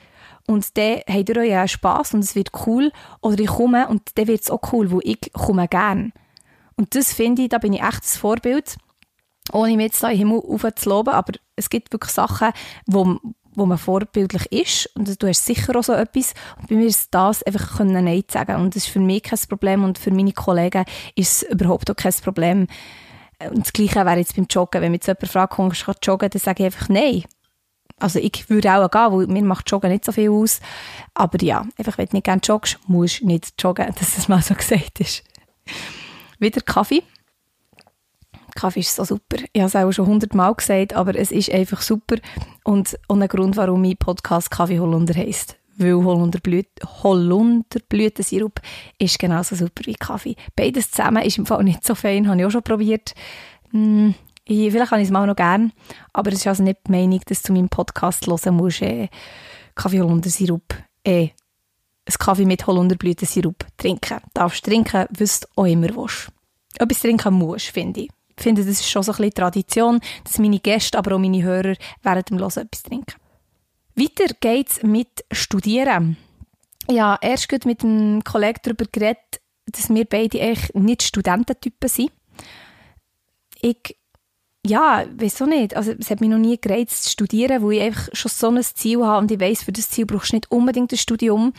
und 0.47 0.77
dann 0.77 1.01
habt 1.07 1.29
ihr 1.29 1.37
euch 1.37 1.71
Spass 1.71 2.13
und 2.13 2.21
es 2.21 2.35
wird 2.35 2.49
cool 2.65 2.91
oder 3.21 3.39
ich 3.39 3.47
komme 3.47 3.87
und 3.87 4.01
dann 4.15 4.27
wird 4.27 4.41
es 4.41 4.51
auch 4.51 4.73
cool, 4.73 4.91
weil 4.91 5.01
ich 5.03 5.31
komme 5.33 5.67
gern. 5.67 6.13
Und 6.75 6.95
das 6.95 7.13
finde 7.13 7.43
ich, 7.43 7.49
da 7.49 7.59
bin 7.59 7.73
ich 7.73 7.81
echt 7.81 8.03
das 8.03 8.17
Vorbild 8.17 8.77
ohne 9.51 9.75
mich 9.75 9.87
jetzt 9.87 10.03
da 10.03 10.09
den 10.09 10.17
Himmel 10.17 10.41
zu 10.75 10.89
loben, 10.89 11.13
aber 11.13 11.33
es 11.55 11.69
gibt 11.69 11.91
wirklich 11.91 12.13
Sachen, 12.13 12.51
wo, 12.85 13.17
wo 13.55 13.65
man 13.65 13.77
vorbildlich 13.77 14.51
ist 14.51 14.89
und 14.95 15.21
du 15.21 15.27
hast 15.27 15.45
sicher 15.45 15.75
auch 15.75 15.83
so 15.83 15.93
etwas 15.93 16.33
und 16.59 16.69
bei 16.69 16.75
mir 16.75 16.87
ist 16.87 17.13
das 17.13 17.43
einfach 17.43 17.77
können 17.77 18.05
Nein 18.05 18.23
sagen 18.29 18.55
und 18.55 18.75
das 18.75 18.85
ist 18.85 18.91
für 18.91 18.99
mich 18.99 19.23
kein 19.23 19.39
Problem 19.49 19.83
und 19.83 19.97
für 19.97 20.11
meine 20.11 20.33
Kollegen 20.33 20.85
ist 21.15 21.43
es 21.43 21.49
überhaupt 21.49 21.89
auch 21.89 21.95
kein 21.95 22.13
Problem 22.13 22.67
und 23.49 23.65
das 23.65 23.73
Gleiche 23.73 24.05
wäre 24.05 24.17
jetzt 24.17 24.35
beim 24.35 24.47
Joggen, 24.49 24.81
wenn 24.81 24.91
mich 24.91 24.99
jetzt 24.99 25.07
jemand 25.07 25.31
fragt, 25.31 25.53
kannst 25.55 25.87
du 25.87 25.93
joggen, 26.03 26.29
dann 26.29 26.39
sage 26.39 26.63
ich 26.63 26.65
einfach 26.65 26.89
Nein. 26.89 27.23
Also 27.99 28.19
ich 28.19 28.49
würde 28.49 28.73
auch 28.73 28.89
gehen, 28.89 29.11
weil 29.11 29.27
mir 29.27 29.43
macht 29.43 29.69
Joggen 29.69 29.91
nicht 29.91 30.03
so 30.03 30.11
viel 30.11 30.29
aus. 30.29 30.59
Aber 31.13 31.41
ja, 31.41 31.65
einfach 31.77 31.97
wenn 31.97 32.07
du 32.07 32.15
nicht 32.17 32.25
gerne 32.25 32.41
joggst, 32.43 32.79
musst 32.87 33.21
du 33.21 33.27
nicht 33.27 33.53
joggen, 33.61 33.93
dass 33.99 34.15
das 34.15 34.27
mal 34.27 34.41
so 34.41 34.55
gesagt 34.55 34.99
ist. 34.99 35.23
Wieder 36.39 36.61
Kaffee. 36.61 37.03
Kaffee 38.55 38.81
ist 38.81 38.95
so 38.95 39.03
super. 39.03 39.37
Ich 39.51 39.61
habe 39.61 39.67
es 39.67 39.75
auch 39.75 39.91
schon 39.91 40.07
hundertmal 40.07 40.53
gesagt, 40.53 40.93
aber 40.93 41.15
es 41.15 41.31
ist 41.31 41.51
einfach 41.51 41.81
super. 41.81 42.17
Und, 42.63 42.97
und 43.07 43.21
ein 43.21 43.27
Grund, 43.27 43.57
warum 43.57 43.81
mein 43.81 43.97
Podcast 43.97 44.51
Kaffee 44.51 44.79
Holunder 44.79 45.13
heisst. 45.13 45.57
Weil 45.75 45.95
Holunderblüt 45.95 46.67
Holunderblütensirup 47.03 48.61
ist 48.99 49.17
genauso 49.17 49.55
super 49.55 49.81
wie 49.85 49.95
Kaffee. 49.95 50.35
Beides 50.55 50.91
zusammen 50.91 51.23
ist 51.23 51.37
im 51.37 51.45
Fall 51.45 51.63
nicht 51.63 51.83
so 51.83 51.95
fein, 51.95 52.27
habe 52.27 52.39
ich 52.39 52.45
auch 52.45 52.51
schon 52.51 52.61
probiert. 52.61 53.15
Hm, 53.71 54.13
ich, 54.45 54.71
vielleicht 54.71 54.89
kann 54.89 54.99
ich 54.99 55.07
es 55.07 55.11
mal 55.11 55.25
noch 55.25 55.35
gern, 55.35 55.71
aber 56.11 56.31
es 56.31 56.39
ist 56.39 56.47
also 56.47 56.63
nicht 56.63 56.79
die 56.87 56.91
Meinung, 56.91 57.21
dass 57.25 57.41
du 57.41 57.47
zu 57.47 57.53
meinem 57.53 57.69
Podcast 57.69 58.27
hören 58.27 58.55
musst, 58.55 58.81
äh, 58.81 59.07
Kaffee 59.73 60.01
Holundersirup, 60.01 60.75
äh, 61.03 61.29
einen 62.05 62.17
Kaffee 62.19 62.45
mit 62.45 62.67
Holunderblütensirup 62.67 63.65
trinken. 63.77 64.19
Darfst 64.33 64.65
trinken, 64.65 65.07
was 65.17 65.39
du 65.39 65.47
auch 65.55 65.65
immer 65.65 65.87
willst. 65.95 66.31
Etwas 66.77 67.01
trinken 67.01 67.33
musst, 67.35 67.67
finde 67.67 68.01
ich. 68.01 68.09
Finde, 68.37 68.63
das 68.63 68.79
ist 68.79 68.89
schon 68.89 69.03
so 69.03 69.11
ein 69.11 69.17
bisschen 69.17 69.33
Tradition, 69.33 69.99
dass 70.23 70.39
meine 70.39 70.59
Gäste, 70.59 70.97
aber 70.97 71.15
auch 71.15 71.19
meine 71.19 71.43
Hörer 71.43 71.75
während 72.01 72.29
dem 72.29 72.39
Hören 72.39 72.63
etwas 72.63 72.83
trinken. 72.83 73.15
Weiter 73.95 74.33
geht's 74.39 74.81
mit 74.81 75.23
Studieren. 75.31 76.17
Ja, 76.89 77.17
erst 77.21 77.47
gut 77.47 77.65
mit 77.65 77.83
einem 77.83 78.23
Kollegen 78.23 78.59
darüber 78.63 78.85
geredet, 78.91 79.41
dass 79.67 79.89
wir 79.89 80.05
beide 80.05 80.41
eigentlich 80.41 80.73
nicht 80.73 81.03
Studententypen 81.03 81.89
sind. 81.89 82.11
Ich, 83.61 83.95
ja, 84.65 85.05
wieso 85.15 85.45
nicht? 85.45 85.75
Also, 85.75 85.93
es 85.97 86.09
hat 86.09 86.19
mich 86.19 86.29
noch 86.29 86.37
nie 86.37 86.59
gereizt 86.59 87.03
zu 87.03 87.11
studieren, 87.11 87.63
weil 87.63 87.73
ich 87.73 87.81
einfach 87.81 88.09
schon 88.13 88.31
so 88.31 88.49
ein 88.49 88.61
Ziel 88.61 89.05
habe 89.05 89.19
und 89.19 89.31
ich 89.31 89.39
weiss, 89.39 89.63
für 89.63 89.71
das 89.71 89.89
Ziel 89.89 90.05
brauchst 90.05 90.31
du 90.31 90.37
nicht 90.37 90.51
unbedingt 90.51 90.91
ein 90.91 90.97
Studium. 90.97 91.53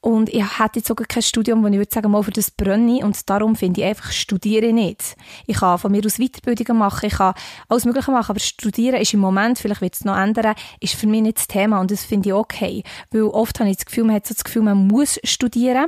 Und 0.00 0.28
ich 0.28 0.60
hätte 0.60 0.78
jetzt 0.78 0.88
sogar 0.88 1.06
kein 1.06 1.22
Studium, 1.22 1.62
wo 1.62 1.68
ich 1.68 1.76
würde 1.76 1.92
sagen, 1.92 2.10
mal 2.10 2.22
für 2.22 2.30
das 2.30 2.50
brenne. 2.50 3.04
Und 3.04 3.28
darum 3.28 3.56
finde 3.56 3.80
ich 3.80 3.86
einfach, 3.86 4.12
studiere 4.12 4.72
nicht. 4.72 5.16
Ich 5.46 5.58
kann 5.58 5.78
von 5.78 5.90
mir 5.90 6.04
aus 6.04 6.18
Weiterbildungen 6.18 6.78
machen, 6.78 7.06
ich 7.06 7.14
kann 7.14 7.34
alles 7.68 7.84
Mögliche 7.84 8.10
machen, 8.10 8.30
aber 8.30 8.40
studieren 8.40 9.00
ist 9.00 9.14
im 9.14 9.20
Moment, 9.20 9.58
vielleicht 9.58 9.80
wird 9.80 9.94
es 9.94 10.04
noch 10.04 10.16
ändern, 10.16 10.54
ist 10.80 10.94
für 10.94 11.06
mich 11.06 11.22
nicht 11.22 11.38
das 11.38 11.48
Thema 11.48 11.80
und 11.80 11.90
das 11.90 12.04
finde 12.04 12.28
ich 12.28 12.34
okay. 12.34 12.82
Weil 13.10 13.22
oft 13.22 13.58
habe 13.58 13.70
ich 13.70 13.76
das 13.76 13.86
Gefühl, 13.86 14.04
man 14.04 14.16
hat 14.16 14.26
so 14.26 14.34
das 14.34 14.44
Gefühl, 14.44 14.62
man 14.62 14.86
muss 14.86 15.18
studieren. 15.24 15.86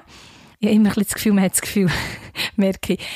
Ich 0.58 0.66
habe 0.66 0.74
immer 0.74 0.88
ein 0.88 0.94
bisschen 0.94 1.04
das 1.04 1.14
Gefühl, 1.14 1.32
man 1.34 1.44
hat 1.44 1.52
das 1.52 1.60
Gefühl, 1.60 1.90
merke 2.56 2.94
ich. 2.94 3.06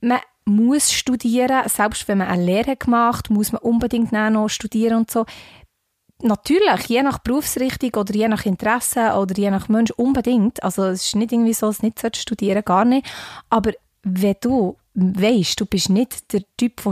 Man 0.00 0.18
muss 0.48 0.92
studieren, 0.92 1.68
selbst 1.68 2.08
wenn 2.08 2.18
man 2.18 2.28
eine 2.28 2.42
Lehre 2.42 2.76
gemacht 2.76 3.30
muss 3.30 3.52
man 3.52 3.60
unbedingt 3.60 4.12
noch 4.12 4.48
studieren 4.48 4.96
und 4.96 5.10
so 5.10 5.26
natürlich, 6.22 6.86
je 6.88 7.02
nach 7.02 7.18
Berufsrichtung 7.18 7.94
oder 7.94 8.14
je 8.14 8.28
nach 8.28 8.46
Interesse 8.46 9.14
oder 9.14 9.36
je 9.36 9.50
nach 9.50 9.68
Mensch 9.68 9.90
unbedingt. 9.92 10.62
Also 10.62 10.84
es 10.84 11.06
ist 11.06 11.16
nicht 11.16 11.32
irgendwie 11.32 11.54
so, 11.54 11.66
dass 11.66 11.82
nicht 11.82 12.16
studieren 12.16 12.64
gar 12.64 12.84
nicht. 12.84 13.06
Aber 13.50 13.72
wenn 14.02 14.36
du 14.40 14.76
weißt, 14.94 15.60
du 15.60 15.66
bist 15.66 15.90
nicht 15.90 16.32
der 16.32 16.42
Typ, 16.56 16.82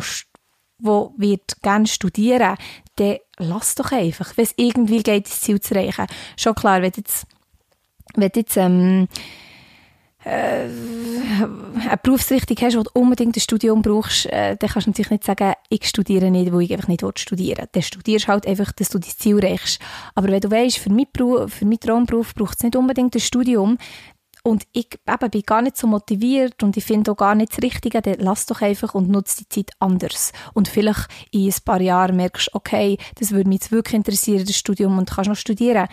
der 0.78 1.38
gerne 1.62 1.86
studieren, 1.86 2.56
dann 2.96 3.16
lass 3.38 3.74
doch 3.74 3.92
einfach, 3.92 4.36
wenn 4.36 4.44
es 4.44 4.54
irgendwie 4.56 5.02
geht, 5.02 5.26
das 5.26 5.40
Ziel 5.40 5.60
zu 5.60 5.74
erreichen. 5.74 6.06
Schon 6.36 6.54
klar, 6.54 6.82
wenn 6.82 6.92
jetzt, 6.96 7.26
wenn 8.14 8.30
jetzt 8.34 8.56
ähm, 8.56 9.08
äh, 10.26 10.68
eine 11.88 11.96
Berufsrichtung 12.02 12.56
hast, 12.60 12.76
wo 12.76 12.82
du 12.82 12.90
unbedingt 12.94 13.36
ein 13.36 13.40
Studium 13.40 13.80
brauchst, 13.82 14.26
äh, 14.26 14.56
dann 14.56 14.70
kannst 14.70 14.86
du 14.86 14.90
natürlich 14.90 15.10
nicht 15.10 15.24
sagen, 15.24 15.52
ich 15.68 15.86
studiere 15.86 16.30
nicht, 16.30 16.52
weil 16.52 16.62
ich 16.62 16.72
einfach 16.72 16.88
nicht 16.88 17.04
studieren 17.18 17.58
will. 17.58 17.68
Dann 17.70 17.82
studierst 17.82 18.26
halt 18.26 18.46
einfach, 18.46 18.72
dass 18.72 18.88
du 18.88 18.98
dein 18.98 19.10
Ziel 19.10 19.38
erreichst. 19.38 19.80
Aber 20.14 20.28
wenn 20.28 20.40
du 20.40 20.50
weißt, 20.50 20.78
für 20.78 20.90
meinen, 20.90 21.06
Beruf, 21.12 21.54
für 21.54 21.64
meinen 21.64 21.80
Traumberuf 21.80 22.34
braucht 22.34 22.56
es 22.58 22.64
nicht 22.64 22.76
unbedingt 22.76 23.14
ein 23.14 23.20
Studium, 23.20 23.78
und 24.42 24.62
ich 24.72 24.88
eben, 24.94 25.30
bin 25.30 25.42
gar 25.42 25.60
nicht 25.60 25.76
so 25.76 25.88
motiviert 25.88 26.62
und 26.62 26.76
ich 26.76 26.84
finde 26.84 27.10
auch 27.10 27.16
gar 27.16 27.34
nicht 27.34 27.50
das 27.50 27.64
Richtige, 27.64 28.00
dann 28.00 28.14
lass 28.18 28.46
doch 28.46 28.60
einfach 28.60 28.94
und 28.94 29.08
nutze 29.08 29.38
die 29.42 29.48
Zeit 29.48 29.72
anders. 29.80 30.32
Und 30.54 30.68
vielleicht 30.68 31.08
in 31.32 31.48
ein 31.48 31.54
paar 31.64 31.80
Jahren 31.80 32.14
merkst 32.14 32.50
du, 32.52 32.56
okay, 32.56 32.96
das 33.16 33.32
würde 33.32 33.48
mich 33.48 33.62
jetzt 33.62 33.72
wirklich 33.72 33.94
interessieren, 33.94 34.44
das 34.46 34.56
Studium, 34.56 34.98
und 34.98 35.10
kannst 35.10 35.28
noch 35.28 35.36
studieren 35.36 35.88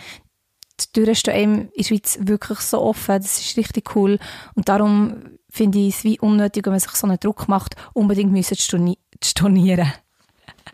die 0.80 0.92
Türen 0.92 1.14
stehen 1.14 1.34
einem 1.34 1.60
in 1.60 1.70
der 1.76 1.84
Schweiz 1.84 2.18
wirklich 2.20 2.60
so 2.60 2.80
offen. 2.80 3.16
Das 3.16 3.40
ist 3.40 3.56
richtig 3.56 3.94
cool. 3.94 4.18
Und 4.54 4.68
darum 4.68 5.38
finde 5.50 5.78
ich 5.78 5.96
es 5.96 6.04
wie 6.04 6.18
unnötig, 6.18 6.66
wenn 6.66 6.72
man 6.72 6.80
sich 6.80 6.92
so 6.92 7.06
einen 7.06 7.20
Druck 7.20 7.48
macht, 7.48 7.76
unbedingt 7.92 8.32
müssen 8.32 8.56
zu 8.56 8.96
stornieren. 9.22 9.92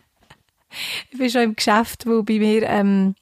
ich 1.11 1.17
bin 1.17 1.29
schon 1.29 1.41
im 1.41 1.55
Geschäft, 1.55 2.05
wo 2.07 2.23
bei 2.23 2.39
mir 2.39 2.63
ähm, 2.63 3.15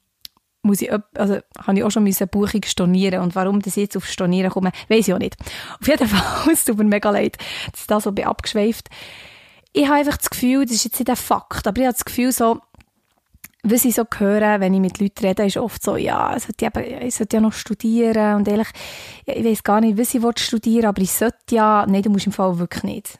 muss 0.62 0.82
ich, 0.82 0.90
also 1.14 1.38
habe 1.58 1.78
ich 1.78 1.84
auch 1.84 1.90
schon 1.90 2.06
eine 2.06 2.26
Buchung 2.26 2.62
stornieren 2.64 3.22
und 3.22 3.34
warum 3.34 3.60
das 3.60 3.76
jetzt 3.76 3.96
auf 3.96 4.06
Stornieren 4.06 4.50
komme, 4.50 4.72
weiß 4.88 5.08
ich 5.08 5.14
auch 5.14 5.18
nicht. 5.18 5.36
Auf 5.80 5.88
jeden 5.88 6.06
Fall, 6.06 6.52
es 6.52 6.64
tut 6.64 6.78
mir 6.78 6.84
mega 6.84 7.10
leid, 7.10 7.38
dass 7.70 7.82
ich 7.82 7.86
da 7.86 8.00
so 8.00 8.12
bin 8.12 8.26
abgeschweift. 8.26 8.88
Ich 9.72 9.86
habe 9.86 9.98
einfach 9.98 10.16
das 10.16 10.30
Gefühl, 10.30 10.64
das 10.64 10.76
ist 10.76 10.84
jetzt 10.84 10.98
nicht 10.98 11.10
ein 11.10 11.16
Fakt, 11.16 11.66
aber 11.66 11.78
ich 11.78 11.86
habe 11.86 11.94
das 11.94 12.04
Gefühl 12.04 12.32
so, 12.32 12.60
was 13.62 13.84
ich 13.84 13.94
so 13.94 14.04
höre, 14.16 14.60
wenn 14.60 14.74
ich 14.74 14.80
mit 14.80 15.00
Leuten 15.00 15.26
rede, 15.26 15.44
ist 15.44 15.56
oft 15.56 15.82
so, 15.82 15.96
ja, 15.96 16.34
ich 16.36 16.44
sollte, 16.44 16.66
eben, 16.66 17.02
ich 17.02 17.14
sollte 17.14 17.36
ja 17.36 17.40
noch 17.40 17.52
studieren 17.52 18.36
und 18.36 18.48
ehrlich, 18.48 18.68
ich 19.26 19.44
weiß 19.44 19.62
gar 19.62 19.80
nicht, 19.80 19.98
was 19.98 20.14
ich 20.14 20.22
studieren 20.38 20.86
aber 20.86 21.02
ich 21.02 21.12
sollte 21.12 21.54
ja, 21.54 21.84
nein, 21.86 22.02
du 22.02 22.10
musst 22.10 22.26
im 22.26 22.32
Fall 22.32 22.58
wirklich 22.58 22.84
nicht. 22.84 23.18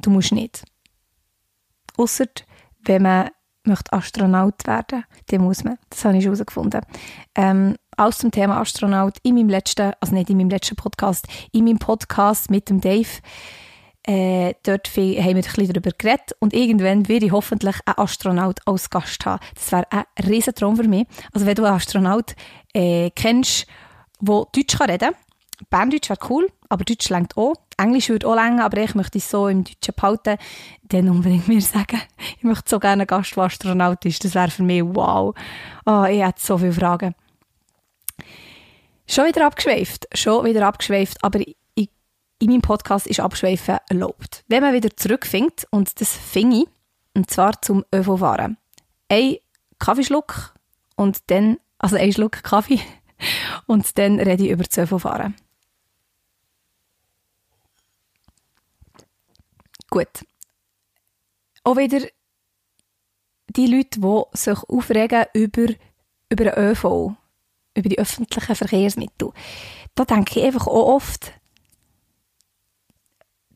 Du 0.00 0.10
musst 0.10 0.32
nicht. 0.32 0.64
Ausser, 1.96 2.26
wenn 2.84 3.02
man 3.02 3.30
möchte 3.64 3.92
Astronaut 3.92 4.66
werden, 4.66 5.04
dann 5.28 5.42
muss 5.42 5.64
man. 5.64 5.78
Das 5.90 6.04
habe 6.04 6.16
ich 6.16 6.24
herausgefunden. 6.24 6.80
Ähm, 7.34 7.76
alles 7.96 8.18
zum 8.18 8.30
Thema 8.30 8.60
Astronaut 8.60 9.18
in 9.22 9.34
meinem 9.34 9.48
letzten, 9.48 9.92
also 10.00 10.14
nicht 10.14 10.30
in 10.30 10.38
meinem 10.38 10.50
letzten 10.50 10.76
Podcast, 10.76 11.26
in 11.52 11.64
meinem 11.64 11.78
Podcast 11.78 12.50
mit 12.50 12.68
dem 12.70 12.80
Dave, 12.80 13.08
äh, 14.04 14.54
dort 14.64 14.88
haben 14.88 15.04
wir 15.06 15.24
ein 15.24 15.36
bisschen 15.36 15.72
darüber 15.72 15.90
geredet 15.96 16.32
und 16.40 16.52
irgendwann 16.52 17.08
werde 17.08 17.26
ich 17.26 17.32
hoffentlich 17.32 17.76
einen 17.86 17.98
Astronaut 17.98 18.58
als 18.66 18.90
Gast 18.90 19.24
haben. 19.26 19.40
Das 19.54 19.70
wäre 19.70 19.86
ein 19.90 20.04
riesen 20.26 20.54
Traum 20.54 20.76
für 20.76 20.88
mich. 20.88 21.06
Also 21.32 21.46
wenn 21.46 21.54
du 21.54 21.64
einen 21.64 21.76
Astronaut 21.76 22.34
äh, 22.74 23.10
kennst, 23.10 23.66
der 24.20 24.44
Deutsch 24.52 24.76
kann 24.76 24.90
reden 24.90 25.10
kann, 25.10 25.16
Berndeutsch 25.70 26.10
wäre 26.10 26.18
cool, 26.28 26.48
aber 26.68 26.84
Deutsch 26.84 27.08
längt 27.10 27.36
auch. 27.36 27.54
Englisch 27.78 28.08
würde 28.08 28.26
auch 28.26 28.34
länger, 28.34 28.64
aber 28.64 28.78
ich 28.78 28.94
möchte 28.94 29.18
es 29.18 29.30
so 29.30 29.48
im 29.48 29.64
Deutschen 29.64 29.94
behalten. 29.94 30.36
Dann 30.82 31.08
unbedingt 31.08 31.48
mir 31.48 31.60
sagen, 31.62 32.00
ich 32.36 32.42
möchte 32.42 32.68
so 32.68 32.80
gerne 32.80 33.02
einen 33.02 33.06
Gast, 33.06 33.36
der 33.36 33.44
Astronaut 33.44 34.04
ist. 34.04 34.24
Das 34.24 34.34
wäre 34.34 34.50
für 34.50 34.64
mich 34.64 34.82
wow. 34.84 35.34
Oh, 35.86 36.04
ich 36.04 36.22
hätte 36.22 36.40
so 36.40 36.58
viele 36.58 36.72
Fragen. 36.72 37.14
Schon 39.06 39.26
wieder 39.26 39.46
abgeschweift, 39.46 40.06
schon 40.14 40.44
wieder 40.44 40.66
abgeschweift, 40.66 41.22
aber 41.22 41.40
in 42.42 42.50
meinem 42.50 42.60
Podcast 42.60 43.06
ist 43.06 43.20
Abschweifen 43.20 43.78
erlaubt. 43.88 44.42
Wenn 44.48 44.62
man 44.62 44.74
wieder 44.74 44.96
zurückfindet, 44.96 45.64
und 45.70 46.00
das 46.00 46.16
fing 46.16 46.50
ich, 46.50 46.66
und 47.14 47.30
zwar 47.30 47.62
zum 47.62 47.84
ÖV-Fahren. 47.94 48.56
Ein 49.08 49.36
Kaffeeschluck 49.78 50.52
und 50.96 51.30
dann, 51.30 51.58
also 51.78 51.94
ein 51.96 52.12
Schluck 52.12 52.42
Kaffee, 52.42 52.80
und 53.66 53.96
dann 53.96 54.18
rede 54.18 54.44
ich 54.44 54.50
über 54.50 54.64
das 54.64 54.76
ÖV-Fahren. 54.76 55.36
Gut. 59.88 60.26
Auch 61.62 61.76
wieder 61.76 62.00
die 63.50 63.66
Leute, 63.66 64.00
die 64.00 64.36
sich 64.36 64.58
aufregen 64.68 65.26
über, 65.34 65.74
über 66.28 66.44
den 66.44 66.58
ÖV, 66.58 67.14
über 67.76 67.88
die 67.88 67.98
öffentlichen 68.00 68.56
Verkehrsmittel. 68.56 69.32
Da 69.94 70.04
denke 70.04 70.40
ich 70.40 70.46
einfach 70.46 70.66
auch 70.66 70.94
oft, 70.94 71.32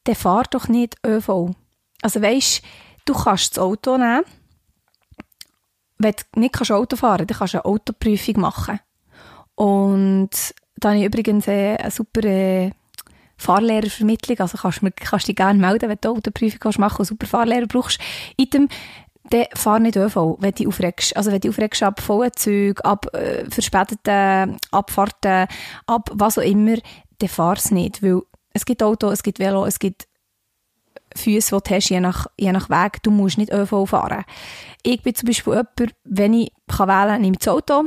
dann 0.07 0.15
fahr 0.15 0.45
doch 0.51 0.69
nicht 0.69 0.97
ÖV. 1.05 1.51
Also 2.03 2.23
weisst, 2.23 2.63
du 3.05 3.15
kannst 3.15 3.57
das 3.57 3.63
Auto 3.63 3.97
nehmen. 3.97 4.25
Wenn 5.99 6.13
du 6.13 6.41
nicht 6.41 6.55
kannst 6.55 6.73
Auto 6.73 6.97
fahren 6.97 7.27
kannst, 7.27 7.31
dann 7.31 7.39
kannst 7.39 7.55
du 7.55 7.59
eine 7.59 7.65
Autoprüfung 7.65 8.41
machen. 8.41 8.81
Und 9.55 10.31
da 10.77 10.91
habe 10.91 10.99
ich 10.99 11.07
übrigens 11.07 11.49
eine 11.49 11.91
super 11.91 12.25
äh, 12.25 12.71
Fahrlehrervermittlung. 13.39 14.39
Also 14.39 14.59
kannst 14.59 14.83
du 14.83 14.91
kannst 14.91 15.29
dich 15.29 15.37
gerne 15.37 15.59
melden, 15.59 15.89
wenn 15.89 15.99
du 16.01 16.11
Autoprüfung 16.11 16.73
machen 16.79 16.99
willst 16.99 17.11
und 17.11 17.21
super 17.21 17.27
Fahrlehrer 17.27 17.67
brauchst. 17.67 17.99
Item, 18.37 18.69
dann 19.31 19.47
fahr 19.55 19.81
nicht 19.81 19.97
ÖV, 19.97 20.37
wenn 20.39 20.53
du 20.53 20.69
aufregst. 20.69 21.17
Also 21.17 21.33
wenn 21.33 21.41
du 21.41 21.49
aufregst 21.49 21.83
ab 21.83 22.01
Vollzug, 22.01 22.85
ab 22.85 23.13
äh, 23.15 23.51
verspäteten 23.51 24.57
Abfahrten, 24.71 25.49
ab 25.87 26.11
was 26.13 26.39
auch 26.39 26.43
immer, 26.43 26.77
dann 27.19 27.29
fahr 27.29 27.57
es 27.57 27.71
nicht. 27.71 28.03
Weil 28.03 28.23
es 28.57 28.65
gibt 28.65 28.83
Auto, 28.83 29.11
es 29.11 29.23
gibt 29.23 29.39
Velo, 29.39 29.67
es 29.67 29.79
gibt 29.79 30.09
Füße, 31.15 31.57
die 31.57 31.69
du 31.69 31.75
hast, 31.75 31.91
je 31.91 32.01
nach, 32.01 32.27
je 32.39 32.53
nach 32.53 32.71
Weg. 32.71 33.03
Du 33.03 33.11
musst 33.11 33.39
nicht 33.39 33.53
ÖV 33.53 33.87
fahren. 33.87 34.25
Ich 34.83 35.03
bin 35.03 35.15
zum 35.15 35.27
Beispiel 35.27 35.53
jemand, 35.53 35.95
wenn 36.05 36.35
ich 36.35 36.53
wählen 36.67 36.89
kann, 36.89 37.21
nehme 37.21 37.35
ich 37.35 37.39
das 37.39 37.49
Auto. 37.49 37.85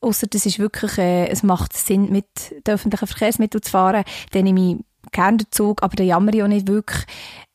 Außer 0.00 0.26
das 0.26 0.46
ist 0.46 0.58
wirklich, 0.58 0.98
äh, 0.98 1.28
es 1.28 1.42
macht 1.42 1.72
Sinn, 1.72 2.10
mit 2.10 2.26
den 2.66 2.74
öffentlichen 2.74 3.06
Verkehrsmitteln 3.06 3.62
zu 3.62 3.70
fahren. 3.70 4.04
Dann 4.32 4.44
nehme 4.44 4.72
ich 4.72 4.76
gerne 5.12 5.38
den 5.38 5.46
Zug, 5.50 5.82
aber 5.82 5.96
dann 5.96 6.06
jammer 6.06 6.32
ich 6.34 6.42
auch 6.42 6.48
nicht 6.48 6.68
wirklich. 6.68 7.04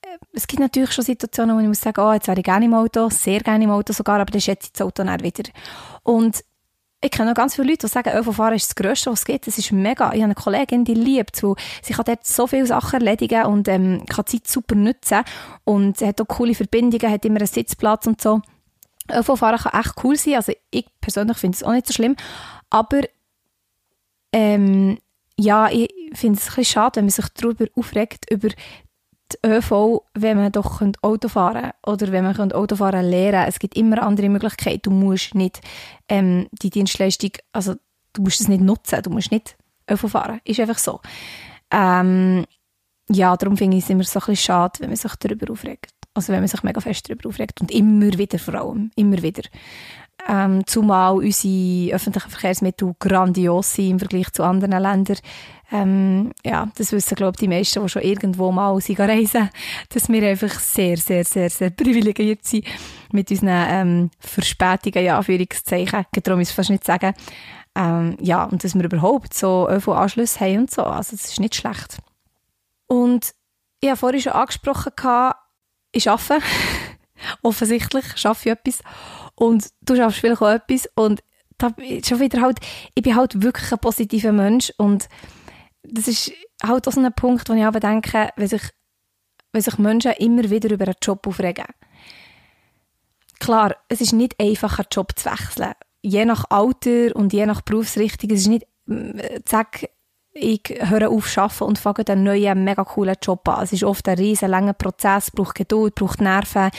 Äh, 0.02 0.18
es 0.34 0.48
gibt 0.48 0.62
natürlich 0.62 0.92
schon 0.92 1.06
Situationen, 1.06 1.56
wo 1.56 1.62
ich 1.62 1.68
muss 1.68 1.82
sagen, 1.82 2.02
oh, 2.02 2.12
jetzt 2.12 2.28
wäre 2.28 2.40
ich 2.40 2.46
gerne 2.46 2.66
im 2.66 2.74
Auto, 2.74 3.10
sehr 3.10 3.40
gerne 3.40 3.64
im 3.64 3.72
Auto 3.72 3.94
sogar, 3.94 4.20
aber 4.20 4.32
dann 4.32 4.42
schätze 4.42 4.68
ich 4.68 4.74
das 4.74 4.86
Auto 4.86 5.04
dann 5.04 5.22
wieder. 5.22 5.44
Und 6.04 6.44
ich 7.04 7.12
kenne 7.12 7.30
noch 7.30 7.36
ganz 7.36 7.56
viele 7.56 7.68
Leute, 7.68 7.86
die 7.86 7.92
sagen, 7.92 8.18
ÖV-Fahren 8.18 8.56
ist 8.56 8.70
das 8.70 8.76
Größte, 8.76 9.12
was 9.12 9.20
es 9.20 9.26
gibt. 9.26 9.46
Das 9.46 9.58
ist 9.58 9.74
mega. 9.74 10.14
Ich 10.14 10.22
habe 10.22 10.24
eine 10.24 10.36
Kollegin, 10.36 10.86
die 10.86 10.94
liebt 10.94 11.36
es, 11.36 11.42
sie 11.82 11.94
kann 11.94 12.06
dort 12.06 12.26
so 12.26 12.48
viele 12.48 12.66
Sachen 12.66 13.02
erledigen 13.02 13.46
und 13.46 13.68
ähm, 13.68 14.06
kann 14.06 14.26
Zeit 14.26 14.48
super 14.48 14.76
nutzen. 14.76 15.24
Und 15.66 15.98
sie 15.98 16.08
hat 16.08 16.22
auch 16.22 16.28
coole 16.28 16.56
Verbindungen, 16.56 17.12
hat 17.12 17.26
immer 17.26 17.40
einen 17.40 17.48
Sitzplatz 17.48 18.08
und 18.08 18.22
so. 18.22 18.42
ÖV-Fahren 19.12 19.60
kann 19.60 19.82
echt 19.82 19.96
cool 20.04 20.16
sein. 20.16 20.36
Also 20.36 20.54
ich 20.72 20.86
persönlich 21.02 21.38
finde 21.38 21.58
es 21.58 21.64
auch 21.64 21.74
nicht 21.74 21.88
so 21.88 21.94
schlimm. 21.94 22.16
Aber 22.70 23.02
ähm, 24.32 24.98
ja, 25.38 25.70
ich 25.70 25.90
finde 26.14 26.40
es 26.40 26.46
ein 26.46 26.56
bisschen 26.56 26.66
schade, 26.66 26.96
wenn 26.98 27.06
man 27.06 27.12
sich 27.12 27.28
darüber 27.36 27.66
aufregt, 27.76 28.32
über 28.32 28.48
ÖV, 29.46 30.02
wenn 30.14 30.38
man 30.38 30.52
doch 30.52 30.82
Auto 31.02 31.28
fahren 31.28 31.72
oder 31.86 32.12
wenn 32.12 32.24
man 32.24 32.52
Auto 32.52 32.76
fahren 32.76 33.06
lernen 33.06 33.48
Es 33.48 33.60
gibt 33.60 33.76
immer 33.76 34.04
andere 34.04 34.30
Möglichkeiten. 34.30 34.82
Du 34.84 34.92
musst 34.92 35.36
nicht 35.36 35.62
ähm, 36.10 36.48
die 36.62 36.70
Dienstleistung, 36.70 37.32
also 37.52 37.76
du 38.14 38.22
musst 38.22 38.42
es 38.42 38.48
nicht 38.48 38.62
nutzen. 38.62 39.02
Du 39.02 39.10
musst 39.10 39.32
nicht 39.32 39.56
fahren. 39.96 40.40
Ist 40.44 40.60
einfach 40.60 40.78
so. 40.78 41.02
Ähm, 41.72 42.46
ja, 43.10 43.36
darum 43.36 43.58
finde 43.58 43.78
ich 43.78 43.84
es 43.84 43.90
immer 43.90 44.04
so 44.04 44.20
ein 44.20 44.26
bisschen 44.26 44.36
schade, 44.38 44.80
wenn 44.80 44.90
man 44.90 44.96
sich 44.96 45.16
darüber 45.16 45.52
aufregt. 45.52 45.92
Also 46.14 46.32
wenn 46.32 46.42
man 46.42 46.48
sich 46.48 46.64
mega 46.64 46.80
fest 46.80 47.10
darüber 47.10 47.30
aufregt. 47.30 47.60
Und 47.62 47.72
immer 47.72 48.18
wieder 48.18 48.40
vor 48.40 48.56
allem. 48.56 48.92
Immer 48.96 49.22
wieder. 49.22 49.44
Ähm, 50.28 50.66
zumal 50.66 51.16
unsere 51.16 51.96
öffentlichen 51.96 52.30
Verkehrsmittel 52.30 52.96
grandios 52.98 53.74
sind 53.74 53.90
im 53.92 54.00
Vergleich 54.00 54.32
zu 54.32 54.44
anderen 54.44 54.82
Ländern. 54.82 55.18
Ähm, 55.72 56.32
ja, 56.46 56.70
das 56.76 56.92
wissen, 56.92 57.16
glaube 57.16 57.32
ich, 57.36 57.40
die 57.40 57.48
meisten, 57.48 57.82
die 57.82 57.90
schon 57.90 58.04
irgendwo 58.04 58.52
mal 58.52 58.80
sind 58.80 59.00
reisen, 59.00 59.50
dass 59.90 60.08
wir 60.08 60.28
einfach 60.28 60.60
sehr, 60.60 60.98
sehr, 60.98 61.26
sehr, 61.26 61.50
sehr 61.50 61.72
privilegiert 61.72 62.46
sind 62.46 62.66
mit 63.12 63.32
unseren 63.32 63.50
ähm, 63.50 64.12
Verspätungen, 64.20 65.04
ja, 65.04 65.18
Anführungszeichen. 65.18 66.06
Darum 66.24 66.40
ist 66.40 66.50
es 66.50 66.56
fast 66.56 66.70
nicht 66.70 66.86
sagen. 66.86 67.14
Ähm, 67.76 68.18
ja, 68.22 68.44
und 68.44 68.64
dass 68.64 68.76
wir 68.76 68.84
überhaupt 68.84 69.34
so 69.34 69.68
ÖV-Anschlüsse 69.70 70.42
haben 70.42 70.60
und 70.60 70.72
so. 70.72 70.84
Also, 70.84 71.16
das 71.16 71.26
ist 71.26 71.40
nicht 71.40 71.56
schlecht. 71.56 71.98
Und 72.88 73.34
ich 73.80 73.90
habe 73.90 73.98
vorhin 73.98 74.22
schon 74.22 74.34
angesprochen, 74.34 74.92
ich 75.92 76.10
arbeite. 76.10 76.46
Offensichtlich 77.42 78.06
schaffe 78.16 78.50
ich 78.50 78.56
etwas. 78.58 78.80
Und 79.36 79.70
du 79.82 79.96
schaffst 79.96 80.20
vielleicht 80.20 80.42
auch 80.42 80.50
etwas. 80.50 80.88
Und 80.96 81.24
da 81.58 81.74
schon 82.04 82.20
wieder 82.20 82.42
halt, 82.42 82.60
ich 82.96 83.04
bin 83.04 83.16
halt 83.16 83.42
wirklich 83.42 83.72
ein 83.72 83.80
positiver 83.80 84.32
Mensch. 84.32 84.72
Und 84.78 85.08
das 85.84 86.08
ist 86.08 86.32
halt 86.64 86.88
auch 86.88 86.92
so 86.92 87.02
ein 87.02 87.14
Punkt, 87.14 87.50
wo 87.50 87.54
ich 87.54 87.64
aber 87.64 87.80
denke, 87.80 88.30
wenn 88.36 88.48
sich, 88.48 88.64
wenn 89.52 89.62
sich 89.62 89.78
Menschen 89.78 90.14
immer 90.14 90.50
wieder 90.50 90.72
über 90.72 90.86
einen 90.86 90.96
Job 91.02 91.26
aufregen. 91.28 91.66
Klar, 93.40 93.76
es 93.90 94.02
ist 94.02 94.14
nicht 94.14 94.40
einfach, 94.40 94.80
einen 94.80 94.88
Job 94.92 95.12
zu 95.18 95.30
wechseln. 95.30 95.74
Je 96.02 96.26
nach 96.26 96.46
Alter 96.50 97.16
und 97.16 97.34
je 97.34 97.46
nach 97.46 97.62
Berufsrichtung. 97.62 98.30
Es 98.30 98.42
ist 98.42 98.48
nicht, 98.48 98.66
äh, 98.90 99.42
zack, 99.46 99.90
ich 100.36 100.62
höre 100.80 101.12
auf 101.12 101.32
zu 101.32 101.42
arbeiten 101.42 101.64
und 101.64 101.78
fange 101.78 102.08
einen 102.08 102.24
neuen, 102.24 102.64
mega 102.64 102.84
coolen 102.84 103.16
Job 103.22 103.48
an. 103.48 103.64
Es 103.64 103.72
ist 103.72 103.84
oft 103.84 104.08
ein 104.08 104.18
riesen 104.18 104.50
langer 104.50 104.74
Prozess, 104.74 105.30
braucht 105.30 105.56
Geduld, 105.56 105.94
braucht 105.94 106.22
Nerven, 106.22 106.72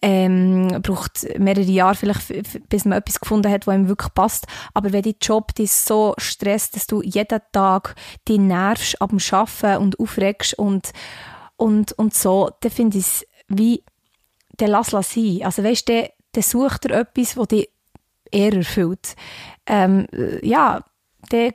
ähm, 0.00 0.68
braucht 0.82 1.26
mehrere 1.38 1.64
Jahre 1.64 1.96
vielleicht, 1.96 2.68
bis 2.68 2.84
man 2.84 2.98
etwas 2.98 3.18
gefunden 3.18 3.50
hat, 3.50 3.66
was 3.66 3.74
ihm 3.74 3.88
wirklich 3.88 4.14
passt. 4.14 4.46
Aber 4.72 4.92
wenn 4.92 5.02
dein 5.02 5.16
Job 5.20 5.52
dich 5.54 5.72
so 5.72 6.14
stresst, 6.18 6.76
dass 6.76 6.86
du 6.86 7.02
jeden 7.02 7.40
Tag 7.50 7.96
dich 8.28 8.38
nervst 8.38 9.02
ab 9.02 9.10
dem 9.10 9.18
Arbeiten 9.32 9.82
und 9.82 9.98
aufregst 9.98 10.54
und, 10.54 10.92
und, 11.56 11.92
und 11.92 12.14
so, 12.14 12.50
dann 12.60 12.70
finde 12.70 12.98
ich 12.98 13.04
es 13.04 13.26
wie, 13.48 13.84
der 14.60 14.68
lass 14.68 14.92
es 14.92 15.12
sein. 15.12 15.40
Also 15.42 15.64
weißt 15.64 15.88
du, 15.88 16.08
der 16.34 16.42
sucht 16.42 16.84
dir 16.84 16.94
etwas, 16.94 17.34
das 17.34 17.48
dich 17.48 17.68
eher 18.30 18.54
erfüllt. 18.54 19.16
Ähm, 19.66 20.06
ja, 20.42 20.84
der 21.30 21.52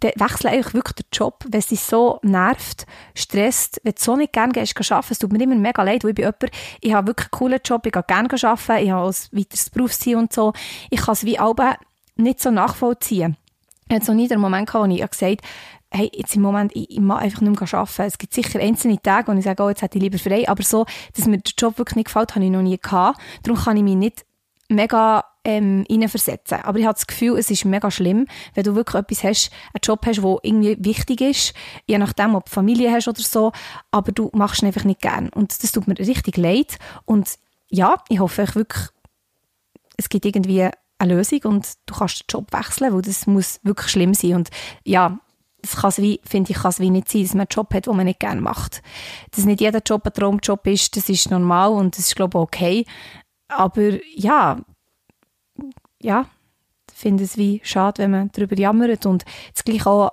dann 0.00 0.12
wechsle 0.16 0.50
eigentlich 0.50 0.74
wirklich 0.74 0.94
den 0.94 1.06
Job, 1.12 1.44
wenn 1.48 1.58
es 1.58 1.68
dich 1.68 1.80
so 1.80 2.18
nervt, 2.22 2.86
stresst, 3.14 3.80
wenn 3.84 3.94
du 3.94 4.02
so 4.02 4.16
nicht 4.16 4.32
gerne 4.32 4.52
gehst, 4.52 4.76
arbeiten, 4.90 5.12
es 5.12 5.18
tut 5.18 5.32
mir 5.32 5.42
immer 5.42 5.54
mega 5.54 5.82
leid, 5.82 6.04
weil 6.04 6.10
ich 6.10 6.16
bin 6.16 6.24
jemand, 6.24 6.50
ich 6.80 6.92
habe 6.92 7.06
wirklich 7.08 7.28
einen 7.32 7.38
coolen 7.38 7.60
Job, 7.64 7.86
ich 7.86 7.92
gehe 7.92 8.02
gerne 8.02 8.28
arbeiten, 8.30 8.84
ich 8.84 8.90
habe 8.90 9.08
ein 9.08 9.38
weiteres 9.38 9.70
Berufsziel 9.70 10.16
und 10.16 10.32
so, 10.32 10.52
ich 10.90 11.00
kann 11.00 11.12
es 11.12 11.24
wie 11.24 11.38
alle 11.38 11.76
nicht 12.16 12.40
so 12.40 12.50
nachvollziehen. 12.50 13.36
Ich 13.88 13.94
hatte 13.94 14.06
so 14.06 14.14
nie 14.14 14.28
den 14.28 14.40
Moment 14.40 14.68
gehabt, 14.68 14.88
wo 14.88 14.92
ich 14.92 15.00
gesagt 15.00 15.22
habe, 15.22 15.42
hey, 15.90 16.10
jetzt 16.12 16.36
im 16.36 16.42
Moment, 16.42 16.74
ich, 16.74 16.90
ich 16.90 17.00
mag 17.00 17.22
einfach 17.22 17.40
nicht 17.40 17.60
mehr 17.60 17.74
arbeiten. 17.74 18.02
Es 18.02 18.18
gibt 18.18 18.34
sicher 18.34 18.60
einzelne 18.60 19.00
Tage, 19.00 19.32
wo 19.32 19.36
ich 19.36 19.44
sage, 19.44 19.62
oh, 19.62 19.68
jetzt 19.68 19.82
hätte 19.82 19.98
ich 19.98 20.02
lieber 20.02 20.18
frei, 20.18 20.48
aber 20.48 20.62
so, 20.62 20.84
dass 21.16 21.26
mir 21.26 21.38
der 21.38 21.52
Job 21.56 21.78
wirklich 21.78 21.96
nicht 21.96 22.06
gefällt, 22.06 22.34
habe 22.34 22.44
ich 22.44 22.50
noch 22.50 22.62
nie 22.62 22.78
gehabt. 22.78 23.18
Darum 23.42 23.60
kann 23.60 23.76
ich 23.76 23.82
mich 23.82 23.96
nicht 23.96 24.26
mega 24.68 25.24
ähm, 25.48 25.86
reinversetzen. 25.90 26.60
Aber 26.62 26.78
ich 26.78 26.84
habe 26.84 26.94
das 26.94 27.06
Gefühl, 27.06 27.38
es 27.38 27.50
ist 27.50 27.64
mega 27.64 27.90
schlimm, 27.90 28.26
wenn 28.52 28.64
du 28.64 28.74
wirklich 28.74 29.00
etwas 29.02 29.24
hast, 29.24 29.50
einen 29.72 29.80
Job 29.82 30.04
hast, 30.04 30.22
der 30.22 30.36
irgendwie 30.42 30.76
wichtig 30.80 31.22
ist, 31.22 31.54
je 31.86 31.96
nachdem, 31.96 32.34
ob 32.34 32.44
du 32.44 32.52
Familie 32.52 32.92
hast 32.92 33.08
oder 33.08 33.22
so, 33.22 33.52
aber 33.90 34.12
du 34.12 34.30
machst 34.34 34.62
ihn 34.62 34.66
einfach 34.66 34.84
nicht 34.84 35.00
gern. 35.00 35.30
Und 35.30 35.62
das 35.62 35.72
tut 35.72 35.88
mir 35.88 35.98
richtig 35.98 36.36
leid. 36.36 36.76
Und 37.06 37.38
ja, 37.68 37.96
ich 38.10 38.20
hoffe 38.20 38.42
ich 38.42 38.54
wirklich, 38.54 38.88
es 39.96 40.10
gibt 40.10 40.26
irgendwie 40.26 40.68
eine 40.98 41.14
Lösung 41.14 41.40
und 41.44 41.66
du 41.86 41.94
kannst 41.94 42.20
den 42.20 42.26
Job 42.28 42.52
wechseln, 42.52 42.92
weil 42.92 43.02
das 43.02 43.26
muss 43.26 43.58
wirklich 43.62 43.90
schlimm 43.90 44.12
sein. 44.12 44.34
Und 44.34 44.50
ja, 44.84 45.18
das 45.62 45.76
kann 45.76 45.92
wie, 45.96 46.20
finde 46.24 46.52
ich, 46.52 46.58
kann 46.58 46.70
es 46.70 46.80
wie 46.80 46.90
nicht 46.90 47.08
sein, 47.08 47.22
dass 47.22 47.32
man 47.32 47.40
einen 47.40 47.48
Job 47.50 47.72
hat, 47.72 47.86
den 47.86 47.96
man 47.96 48.04
nicht 48.04 48.20
gerne 48.20 48.42
macht. 48.42 48.82
Dass 49.30 49.46
nicht 49.46 49.62
jeder 49.62 49.80
Job 49.84 50.04
ein 50.04 50.12
Traumjob 50.12 50.66
ist, 50.66 50.94
das 50.94 51.08
ist 51.08 51.30
normal 51.30 51.72
und 51.72 51.96
das 51.96 52.08
ist, 52.08 52.16
glaube 52.16 52.36
ich, 52.36 52.42
okay. 52.42 52.86
Aber 53.48 53.98
ja, 54.14 54.60
ja, 56.02 56.26
finde 56.98 57.24
es 57.24 57.36
wie 57.36 57.60
schade, 57.62 58.02
wenn 58.02 58.10
man 58.10 58.30
darüber 58.32 58.56
jammert. 58.56 59.06
Und 59.06 59.24
das 59.54 59.64
gleiche 59.64 59.88
auch 59.88 60.12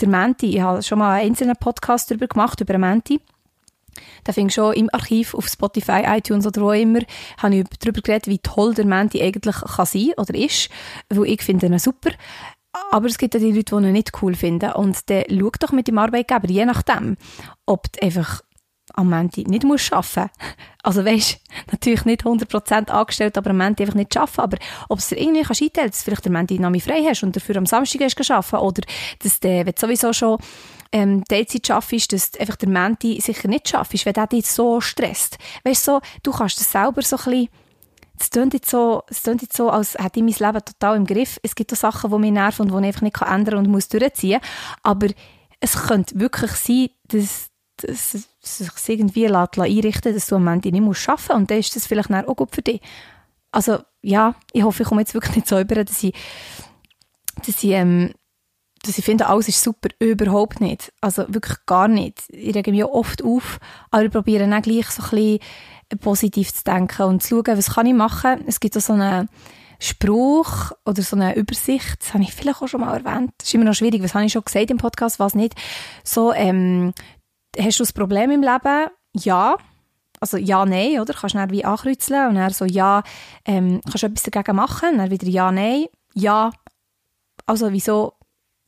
der 0.00 0.08
Menti. 0.08 0.56
Ich 0.56 0.60
habe 0.60 0.82
schon 0.82 0.98
mal 0.98 1.14
einen 1.14 1.30
einzelnen 1.30 1.56
Podcast 1.56 2.10
darüber 2.10 2.26
gemacht, 2.26 2.60
über 2.60 2.78
Menti. 2.78 3.20
Da 4.24 4.32
fing 4.32 4.50
schon 4.50 4.74
im 4.74 4.90
Archiv 4.92 5.34
auf 5.34 5.48
Spotify, 5.48 6.02
iTunes 6.06 6.46
oder 6.46 6.60
wo 6.60 6.72
immer, 6.72 7.00
habe 7.38 7.56
ich 7.56 7.64
darüber 7.80 8.02
geredet, 8.02 8.26
wie 8.26 8.38
toll 8.38 8.74
der 8.74 8.84
Menti 8.84 9.22
eigentlich 9.22 9.56
kann 9.56 9.86
sein 9.86 10.12
oder 10.18 10.34
ist, 10.34 10.68
weil 11.08 11.26
ich 11.28 11.42
finde 11.42 11.66
ihn 11.66 11.78
super. 11.78 12.10
Aber 12.90 13.06
es 13.06 13.16
gibt 13.16 13.34
auch 13.34 13.40
die 13.40 13.52
Leute, 13.52 13.74
die 13.74 13.86
ihn 13.86 13.92
nicht 13.92 14.12
cool 14.20 14.34
finden. 14.34 14.72
Und 14.72 15.08
dann 15.08 15.24
schau 15.30 15.50
doch 15.58 15.72
mit 15.72 15.88
dem 15.88 15.96
Arbeitgeber, 15.96 16.48
je 16.48 16.66
nachdem, 16.66 17.16
ob 17.64 17.90
du 17.92 18.02
einfach 18.02 18.42
am 18.96 19.10
Montag 19.10 19.46
nicht 19.46 19.64
musst 19.64 19.92
arbeiten 19.92 20.30
Also 20.82 21.04
weisst, 21.04 21.38
natürlich 21.70 22.04
nicht 22.04 22.24
100% 22.24 22.90
angestellt, 22.90 23.38
aber 23.38 23.50
am 23.50 23.58
Montag 23.58 23.80
einfach 23.82 23.94
nicht 23.94 24.16
arbeiten. 24.16 24.40
Aber 24.40 24.58
ob 24.88 24.98
es 24.98 25.08
dir 25.08 25.20
irgendwie 25.20 25.42
kannst 25.42 25.62
einteilen 25.62 25.90
dass 25.90 26.02
vielleicht 26.02 26.26
am 26.26 26.32
Montag 26.32 26.58
noch 26.58 26.80
frei 26.80 27.04
hast 27.08 27.22
und 27.22 27.36
dafür 27.36 27.56
am 27.56 27.66
Samstag 27.66 28.00
gehst 28.00 28.30
arbeiten 28.30 28.56
oder 28.56 28.82
dass 29.22 29.40
du, 29.40 29.48
wenn 29.48 29.66
du 29.66 29.72
sowieso 29.76 30.12
schon 30.12 30.38
ähm, 30.92 31.24
Teilzeit 31.24 31.66
schaffst, 31.66 32.12
dass 32.12 32.38
einfach 32.38 32.56
der 32.56 32.68
Montag 32.68 33.20
sicher 33.20 33.48
nicht 33.48 33.68
schaffst, 33.68 34.06
wenn 34.06 34.14
der 34.14 34.26
dich 34.26 34.46
so 34.46 34.80
stresst. 34.80 35.38
Weißt 35.64 35.84
so, 35.84 36.00
du 36.22 36.32
kannst 36.32 36.58
das 36.58 36.72
selber 36.72 37.02
so 37.02 37.16
ein 37.16 37.24
bisschen 37.24 37.48
es 38.18 38.30
klingt 38.30 38.54
jetzt 38.54 38.70
so, 38.70 39.02
es 39.08 39.22
klingt 39.22 39.42
jetzt 39.42 39.56
so, 39.56 39.68
als 39.68 39.94
hätte 39.94 40.20
ich 40.20 40.22
mein 40.22 40.52
Leben 40.52 40.64
total 40.64 40.96
im 40.96 41.06
Griff. 41.06 41.38
Es 41.42 41.54
gibt 41.54 41.70
auch 41.72 41.76
Sachen, 41.76 42.10
die 42.10 42.18
mich 42.18 42.32
nerven 42.32 42.62
und 42.62 42.72
die 42.72 42.88
ich 42.88 42.94
einfach 42.94 43.02
nicht 43.02 43.20
ändern 43.20 43.44
kann 43.44 43.66
und 43.66 43.70
muss 43.70 43.88
durchziehen. 43.88 44.40
Aber 44.82 45.08
es 45.60 45.74
könnte 45.86 46.18
wirklich 46.18 46.52
sein, 46.52 46.88
dass, 47.08 47.50
dass 47.76 48.28
sich 48.46 48.70
irgendwie 48.88 49.26
einrichten 49.26 50.14
dass 50.14 50.26
du 50.26 50.36
am 50.36 50.48
Ende 50.48 50.70
nicht 50.70 50.80
arbeiten 50.80 50.84
musst. 50.84 51.30
Und 51.30 51.50
dann 51.50 51.58
ist 51.58 51.76
das 51.76 51.86
vielleicht 51.86 52.10
auch 52.10 52.36
gut 52.36 52.54
für 52.54 52.62
dich. 52.62 52.80
Also 53.50 53.78
ja, 54.02 54.34
ich 54.52 54.62
hoffe, 54.62 54.82
ich 54.82 54.88
komme 54.88 55.00
jetzt 55.00 55.14
wirklich 55.14 55.36
nicht 55.36 55.48
so 55.48 55.58
über, 55.58 55.84
dass 55.84 56.02
ich, 56.02 56.14
dass 57.44 57.62
ich, 57.62 57.70
ähm, 57.70 58.12
dass 58.82 58.98
ich 58.98 59.04
finde, 59.04 59.26
alles 59.26 59.48
ist 59.48 59.62
super, 59.62 59.88
überhaupt 59.98 60.60
nicht. 60.60 60.92
Also 61.00 61.24
wirklich 61.28 61.58
gar 61.66 61.88
nicht. 61.88 62.24
Ich 62.28 62.54
rege 62.54 62.70
mich 62.70 62.84
oft 62.84 63.24
auf, 63.24 63.58
aber 63.90 64.04
ich 64.04 64.10
probiere 64.10 64.48
dann 64.48 64.62
gleich 64.62 64.86
so 64.88 65.02
ein 65.02 65.10
bisschen 65.10 65.40
positiv 66.00 66.52
zu 66.52 66.64
denken 66.64 67.02
und 67.02 67.22
zu 67.22 67.42
schauen, 67.44 67.58
was 67.58 67.74
kann 67.74 67.86
ich 67.86 67.94
machen. 67.94 68.44
Es 68.46 68.60
gibt 68.60 68.76
auch 68.76 68.80
so 68.80 68.92
einen 68.92 69.28
Spruch 69.78 70.72
oder 70.84 71.02
so 71.02 71.16
eine 71.16 71.36
Übersicht, 71.36 72.00
das 72.00 72.14
habe 72.14 72.24
ich 72.24 72.32
vielleicht 72.32 72.62
auch 72.62 72.68
schon 72.68 72.80
mal 72.80 72.96
erwähnt. 72.96 73.32
Das 73.38 73.48
ist 73.48 73.54
immer 73.54 73.64
noch 73.64 73.74
schwierig, 73.74 74.02
was 74.02 74.14
habe 74.14 74.24
ich 74.24 74.32
schon 74.32 74.44
gesagt 74.44 74.70
im 74.70 74.78
Podcast, 74.78 75.18
was 75.18 75.34
nicht. 75.34 75.54
So, 76.02 76.32
ähm, 76.32 76.94
hast 77.58 77.80
du 77.80 77.84
ein 77.84 77.94
Problem 77.94 78.30
im 78.30 78.42
Leben? 78.42 78.88
Ja. 79.14 79.56
Also 80.20 80.38
ja, 80.38 80.64
nein, 80.64 81.00
oder? 81.00 81.12
Kannst 81.12 81.34
du 81.34 81.38
dann 81.38 81.50
wie 81.50 81.64
ankreuzeln 81.64 82.30
und 82.30 82.34
dann 82.36 82.50
so 82.50 82.64
ja, 82.64 83.02
ähm, 83.44 83.80
kannst 83.84 84.02
du 84.02 84.06
etwas 84.06 84.22
dagegen 84.22 84.56
machen? 84.56 84.98
Dann 84.98 85.10
wieder 85.10 85.28
ja, 85.28 85.52
nein. 85.52 85.86
Ja, 86.14 86.52
also 87.44 87.72
wieso, 87.72 88.14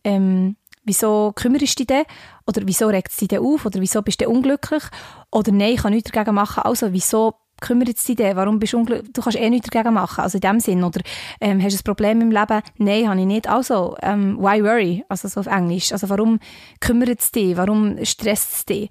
ähm, 0.05 0.57
wieso 0.85 1.33
kümmerst 1.35 1.81
du 1.81 1.87
dich? 1.87 2.07
Oder 2.46 2.62
wieso 2.64 2.88
regt 2.88 3.11
es 3.11 3.16
dich 3.16 3.38
auf? 3.38 3.64
Oder 3.64 3.81
wieso 3.81 4.03
bist 4.03 4.20
du 4.20 4.29
unglücklich? 4.29 4.83
Oder 5.31 5.53
nein, 5.53 5.74
ich 5.74 5.83
kann 5.83 5.92
nichts 5.92 6.11
dagegen 6.11 6.35
machen. 6.35 6.62
Also 6.64 6.92
wieso 6.92 7.35
kümmert 7.61 7.97
es 7.97 8.05
dich? 8.05 8.18
Warum 8.18 8.59
bist 8.59 8.73
du 8.73 8.79
unglücklich? 8.79 9.12
Du 9.12 9.23
kannst 9.23 9.38
eh 9.38 9.51
nichts 9.51 9.71
dagegen 9.71 9.94
machen. 9.94 10.23
Also 10.23 10.37
in 10.37 10.42
dem 10.42 10.61
Sinn. 10.61 10.85
Oder 10.85 11.01
ähm, 11.40 11.62
hast 11.62 11.75
du 11.75 11.81
ein 11.81 11.85
Problem 11.85 12.21
im 12.21 12.31
Leben? 12.31 12.62
Nein, 12.79 13.09
habe 13.09 13.21
ich 13.21 13.27
nicht. 13.27 13.49
Also, 13.49 13.97
ähm, 14.03 14.38
why 14.38 14.62
worry? 14.62 15.05
Also 15.09 15.29
so 15.29 15.40
auf 15.40 15.47
Englisch. 15.47 15.92
Also 15.92 16.09
warum 16.09 16.38
kümmert 16.81 17.21
es 17.21 17.31
dich? 17.31 17.57
Warum 17.57 18.05
stresst 18.05 18.53
es 18.53 18.66
dich? 18.66 18.88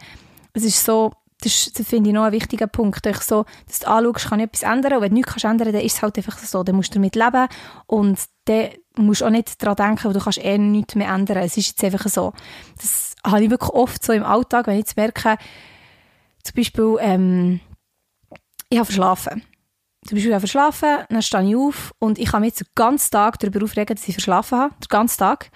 Es 0.53 0.63
ist 0.63 0.83
so, 0.83 1.11
das, 1.41 1.71
das 1.71 1.87
finde 1.87 2.09
ich 2.09 2.13
noch 2.13 2.23
ein 2.23 2.31
wichtiger 2.31 2.67
Punkt. 2.67 3.05
Ich 3.05 3.21
so, 3.21 3.45
dass 3.67 3.79
du 3.79 3.87
anschaust, 3.87 4.29
kann 4.29 4.39
ich 4.39 4.45
etwas 4.45 4.63
ändern. 4.63 4.93
Und 4.93 5.01
wenn 5.01 5.09
du 5.09 5.15
nichts 5.15 5.31
kannst 5.31 5.45
ändern 5.45 5.71
dann 5.71 5.81
ist 5.81 5.95
es 5.95 6.01
halt 6.01 6.17
einfach 6.17 6.37
so. 6.37 6.63
Dann 6.63 6.75
musst 6.75 6.91
du 6.91 6.95
damit 6.95 7.15
leben. 7.15 7.47
Und 7.85 8.19
dann 8.45 8.69
musst 8.97 9.21
du 9.21 9.25
auch 9.25 9.29
nicht 9.29 9.61
daran 9.61 9.75
denken, 9.75 10.13
du 10.13 10.19
kannst 10.19 10.43
eh 10.43 10.57
nichts 10.57 10.95
mehr 10.95 11.09
ändern. 11.09 11.37
Es 11.37 11.57
ist 11.57 11.67
jetzt 11.67 11.83
einfach 11.83 12.09
so. 12.09 12.33
Das 12.81 13.15
habe 13.25 13.43
ich 13.43 13.49
wirklich 13.49 13.71
oft 13.71 14.03
so 14.03 14.13
im 14.13 14.23
Alltag, 14.23 14.67
wenn 14.67 14.75
ich 14.75 14.85
jetzt 14.85 14.97
merke, 14.97 15.37
zum 16.43 16.55
Beispiel, 16.55 16.97
ähm, 17.01 17.59
ich 18.69 18.77
habe 18.77 18.85
verschlafen. 18.85 19.43
Zum 20.05 20.15
Beispiel, 20.15 20.33
habe 20.33 20.41
verschlafen, 20.41 21.05
dann 21.09 21.21
stehe 21.21 21.49
ich 21.49 21.55
auf 21.55 21.91
und 21.99 22.17
ich 22.17 22.31
kann 22.31 22.41
mich 22.41 22.49
jetzt 22.49 22.61
den 22.61 22.67
ganzen 22.75 23.11
Tag 23.11 23.39
darüber 23.39 23.63
aufregen, 23.63 23.95
dass 23.95 24.07
ich 24.07 24.13
verschlafen 24.13 24.57
habe. 24.57 24.75
Den 24.75 24.87
ganzen 24.89 25.17
Tag. 25.17 25.51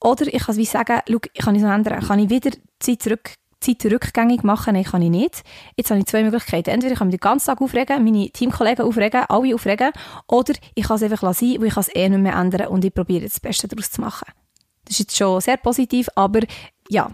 Oder 0.00 0.26
ich 0.32 0.44
kann 0.44 0.56
wie 0.56 0.64
sagen, 0.64 1.00
schau, 1.08 1.18
ich 1.32 1.44
kann 1.44 1.56
es 1.56 1.62
noch 1.62 1.72
ändern. 1.72 2.00
Kann 2.00 2.18
ich 2.18 2.30
wieder 2.30 2.50
Zeit 2.78 3.02
zurück 3.02 3.34
Zeit 3.60 3.84
rückgängig 3.84 4.42
machen? 4.42 4.74
Nein, 4.74 4.84
kann 4.84 5.02
ich 5.02 5.10
nicht. 5.10 5.42
Jetzt 5.76 5.90
habe 5.90 6.00
ich 6.00 6.06
zwei 6.06 6.22
Möglichkeiten. 6.22 6.70
Entweder 6.70 6.92
ich 6.92 6.98
kann 6.98 7.08
mich 7.08 7.16
den 7.16 7.20
ganzen 7.20 7.46
Tag 7.46 7.60
aufregen, 7.60 8.02
meine 8.02 8.30
Teamkollegen 8.30 8.86
aufregen, 8.86 9.24
alle 9.28 9.54
aufregen, 9.54 9.90
oder 10.28 10.54
ich 10.74 10.84
kann 10.86 10.96
es 10.96 11.02
einfach 11.02 11.22
lassen, 11.22 11.60
weil 11.60 11.66
ich 11.66 11.74
kann 11.74 11.82
es 11.82 11.94
eh 11.94 12.08
nicht 12.08 12.20
mehr 12.20 12.34
ändern 12.34 12.68
und 12.68 12.84
ich 12.84 12.94
probiere 12.94 13.24
das 13.24 13.38
Beste 13.38 13.68
daraus 13.68 13.90
zu 13.90 14.00
machen. 14.00 14.32
Das 14.84 14.92
ist 14.92 15.00
jetzt 15.00 15.16
schon 15.16 15.40
sehr 15.40 15.58
positiv, 15.58 16.08
aber 16.14 16.40
ja, 16.88 17.10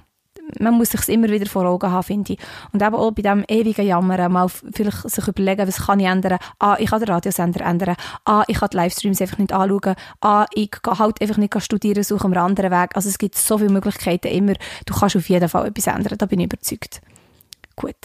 man 0.59 0.74
muss 0.74 0.90
sich 0.90 1.09
immer 1.09 1.28
wieder 1.28 1.46
vor 1.46 1.64
Augen 1.64 1.90
haben, 1.90 2.02
finde 2.02 2.35
ich. 2.35 2.38
Und 2.72 2.82
eben 2.82 2.94
auch 2.94 3.11
bei 3.11 3.22
diesem 3.22 3.44
ewigen 3.48 3.87
Jammern 3.87 4.32
mal 4.32 4.48
vielleicht 4.48 5.09
sich 5.11 5.28
überlegen, 5.28 5.66
was 5.66 5.87
kann 5.87 6.00
ich 6.00 6.06
ändern? 6.06 6.38
Ah, 6.59 6.76
ich 6.78 6.90
kann 6.90 7.00
den 7.00 7.09
Radiosender 7.09 7.64
ändern. 7.64 7.96
Ah, 8.24 8.44
ich 8.46 8.59
kann 8.59 8.70
die 8.70 8.76
Livestreams 8.76 9.20
einfach 9.20 9.38
nicht 9.38 9.52
anschauen. 9.52 9.96
Ah, 10.20 10.46
ich 10.54 10.70
kann 10.70 10.98
halt 10.98 11.20
einfach 11.20 11.37
nicht 11.37 11.61
studieren, 11.62 12.02
suche 12.02 12.24
einen 12.24 12.37
anderen 12.37 12.70
Weg. 12.70 12.90
Also 12.94 13.09
es 13.09 13.18
gibt 13.18 13.37
so 13.37 13.59
viele 13.59 13.70
Möglichkeiten 13.70 14.28
immer. 14.28 14.54
Du 14.85 14.94
kannst 14.94 15.16
auf 15.16 15.28
jeden 15.28 15.48
Fall 15.48 15.66
etwas 15.66 15.87
ändern, 15.87 16.18
da 16.18 16.26
bin 16.26 16.40
ich 16.40 16.46
überzeugt. 16.46 17.00
Gut. 17.74 17.96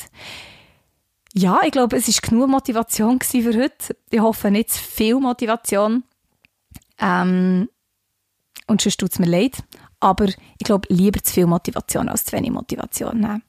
Ja, 1.34 1.62
ich 1.64 1.72
glaube, 1.72 1.96
es 1.96 2.08
ist 2.08 2.24
genug 2.24 2.50
Motivation 2.50 3.20
für 3.22 3.58
heute. 3.58 3.96
Ich 4.10 4.20
hoffe 4.20 4.52
nicht 4.52 4.72
zu 4.72 4.80
viel 4.80 5.16
Motivation. 5.16 6.04
Ähm, 7.00 7.70
und 8.68 8.82
sonst 8.82 8.98
tut 8.98 9.14
es 9.14 9.20
mir 9.20 9.28
leid. 9.28 9.64
Aber 10.02 10.28
ich 10.28 10.66
glaube, 10.66 10.94
lieber 10.94 11.24
zu 11.24 11.34
viel 11.34 11.46
Motivation 11.46 12.10
als 12.10 12.26
zu 12.26 12.34
wenig 12.34 12.52
Motivation. 12.52 13.20
Ne? 13.20 13.42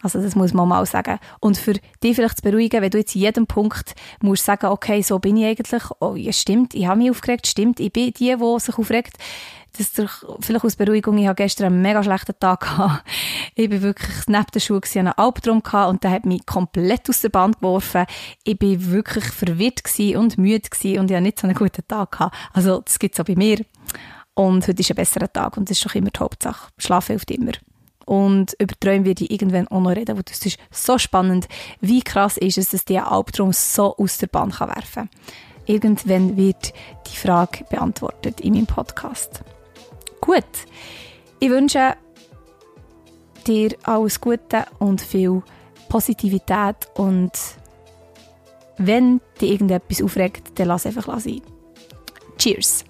Also 0.00 0.22
das 0.22 0.36
muss 0.36 0.54
man 0.54 0.68
mal 0.68 0.86
sagen. 0.86 1.18
Und 1.40 1.56
für 1.56 1.74
dich 2.02 2.14
vielleicht 2.14 2.38
zu 2.38 2.42
beruhigen, 2.42 2.82
wenn 2.82 2.90
du 2.90 2.98
jetzt 2.98 3.14
in 3.16 3.22
jedem 3.22 3.46
Punkt 3.46 3.94
musst 4.20 4.44
sagen, 4.44 4.66
okay, 4.66 5.02
so 5.02 5.18
bin 5.18 5.36
ich 5.36 5.46
eigentlich, 5.46 5.82
oh 6.00 6.14
ja, 6.14 6.32
stimmt, 6.32 6.74
ich 6.74 6.86
habe 6.86 6.98
mich 6.98 7.10
aufgeregt, 7.10 7.46
stimmt, 7.46 7.80
ich 7.80 7.92
bin 7.92 8.12
die, 8.12 8.36
die 8.36 8.60
sich 8.60 8.78
aufregt. 8.78 9.16
Das 9.72 9.80
ist 9.80 10.02
vielleicht 10.40 10.64
aus 10.64 10.76
Beruhigung, 10.76 11.18
ich 11.18 11.26
habe 11.26 11.36
gestern 11.36 11.66
einen 11.66 11.82
mega 11.82 12.02
schlechten 12.02 12.38
Tag 12.38 12.60
gehabt. 12.60 13.04
Ich 13.54 13.68
bin 13.68 13.82
wirklich 13.82 14.26
neben 14.26 14.46
der 14.52 14.60
Schule 14.60 14.80
gewesen, 14.80 14.98
einen 15.00 15.12
Albtraum 15.12 15.62
gehabt 15.62 15.90
und 15.90 16.04
der 16.04 16.10
hat 16.10 16.26
mich 16.26 16.46
komplett 16.46 17.08
aus 17.08 17.20
der 17.20 17.28
Bahn 17.28 17.52
geworfen. 17.52 18.06
Ich 18.44 18.58
bin 18.58 18.90
wirklich 18.90 19.24
verwirrt 19.24 19.82
und 20.16 20.38
müde 20.38 20.68
und 20.98 21.10
ich 21.10 21.16
habe 21.16 21.20
nicht 21.20 21.38
so 21.38 21.46
einen 21.46 21.56
guten 21.56 21.86
Tag 21.86 22.12
gehabt. 22.12 22.36
Also 22.52 22.80
das 22.80 22.98
gibt 22.98 23.14
es 23.14 23.20
auch 23.20 23.24
bei 23.24 23.36
mir. 23.36 23.64
Und 24.38 24.68
heute 24.68 24.80
ist 24.80 24.90
ein 24.90 24.94
besserer 24.94 25.32
Tag 25.32 25.56
und 25.56 25.68
das 25.68 25.78
ist 25.78 25.84
doch 25.84 25.96
immer 25.96 26.10
die 26.10 26.20
Hauptsache. 26.20 26.70
Schlafen 26.78 27.14
hilft 27.14 27.32
immer. 27.32 27.50
Und 28.06 28.54
über 28.60 28.72
Träume 28.78 29.06
werde 29.06 29.24
ich 29.24 29.32
irgendwann 29.32 29.66
auch 29.66 29.80
noch 29.80 29.90
reden, 29.90 30.22
das 30.24 30.46
ist 30.46 30.60
so 30.70 30.96
spannend. 30.96 31.48
Wie 31.80 32.02
krass 32.02 32.36
ist 32.36 32.56
es, 32.56 32.70
dass 32.70 32.84
dieser 32.84 33.10
Albtraum 33.10 33.52
so 33.52 33.96
aus 33.96 34.18
der 34.18 34.28
Bahn 34.28 34.52
kann 34.52 34.68
werfen 34.68 35.08
kann. 35.08 35.10
Irgendwann 35.66 36.36
wird 36.36 36.72
die 37.08 37.16
Frage 37.16 37.64
beantwortet 37.68 38.40
in 38.40 38.54
meinem 38.54 38.66
Podcast. 38.66 39.42
Gut, 40.20 40.44
ich 41.40 41.50
wünsche 41.50 41.96
dir 43.44 43.70
alles 43.82 44.20
Gute 44.20 44.66
und 44.78 45.00
viel 45.00 45.42
Positivität 45.88 46.76
und 46.94 47.32
wenn 48.76 49.20
dich 49.40 49.50
irgendetwas 49.50 50.00
aufregt, 50.00 50.60
dann 50.60 50.68
lass 50.68 50.86
einfach 50.86 51.18
sein. 51.18 51.42
Cheers! 52.38 52.84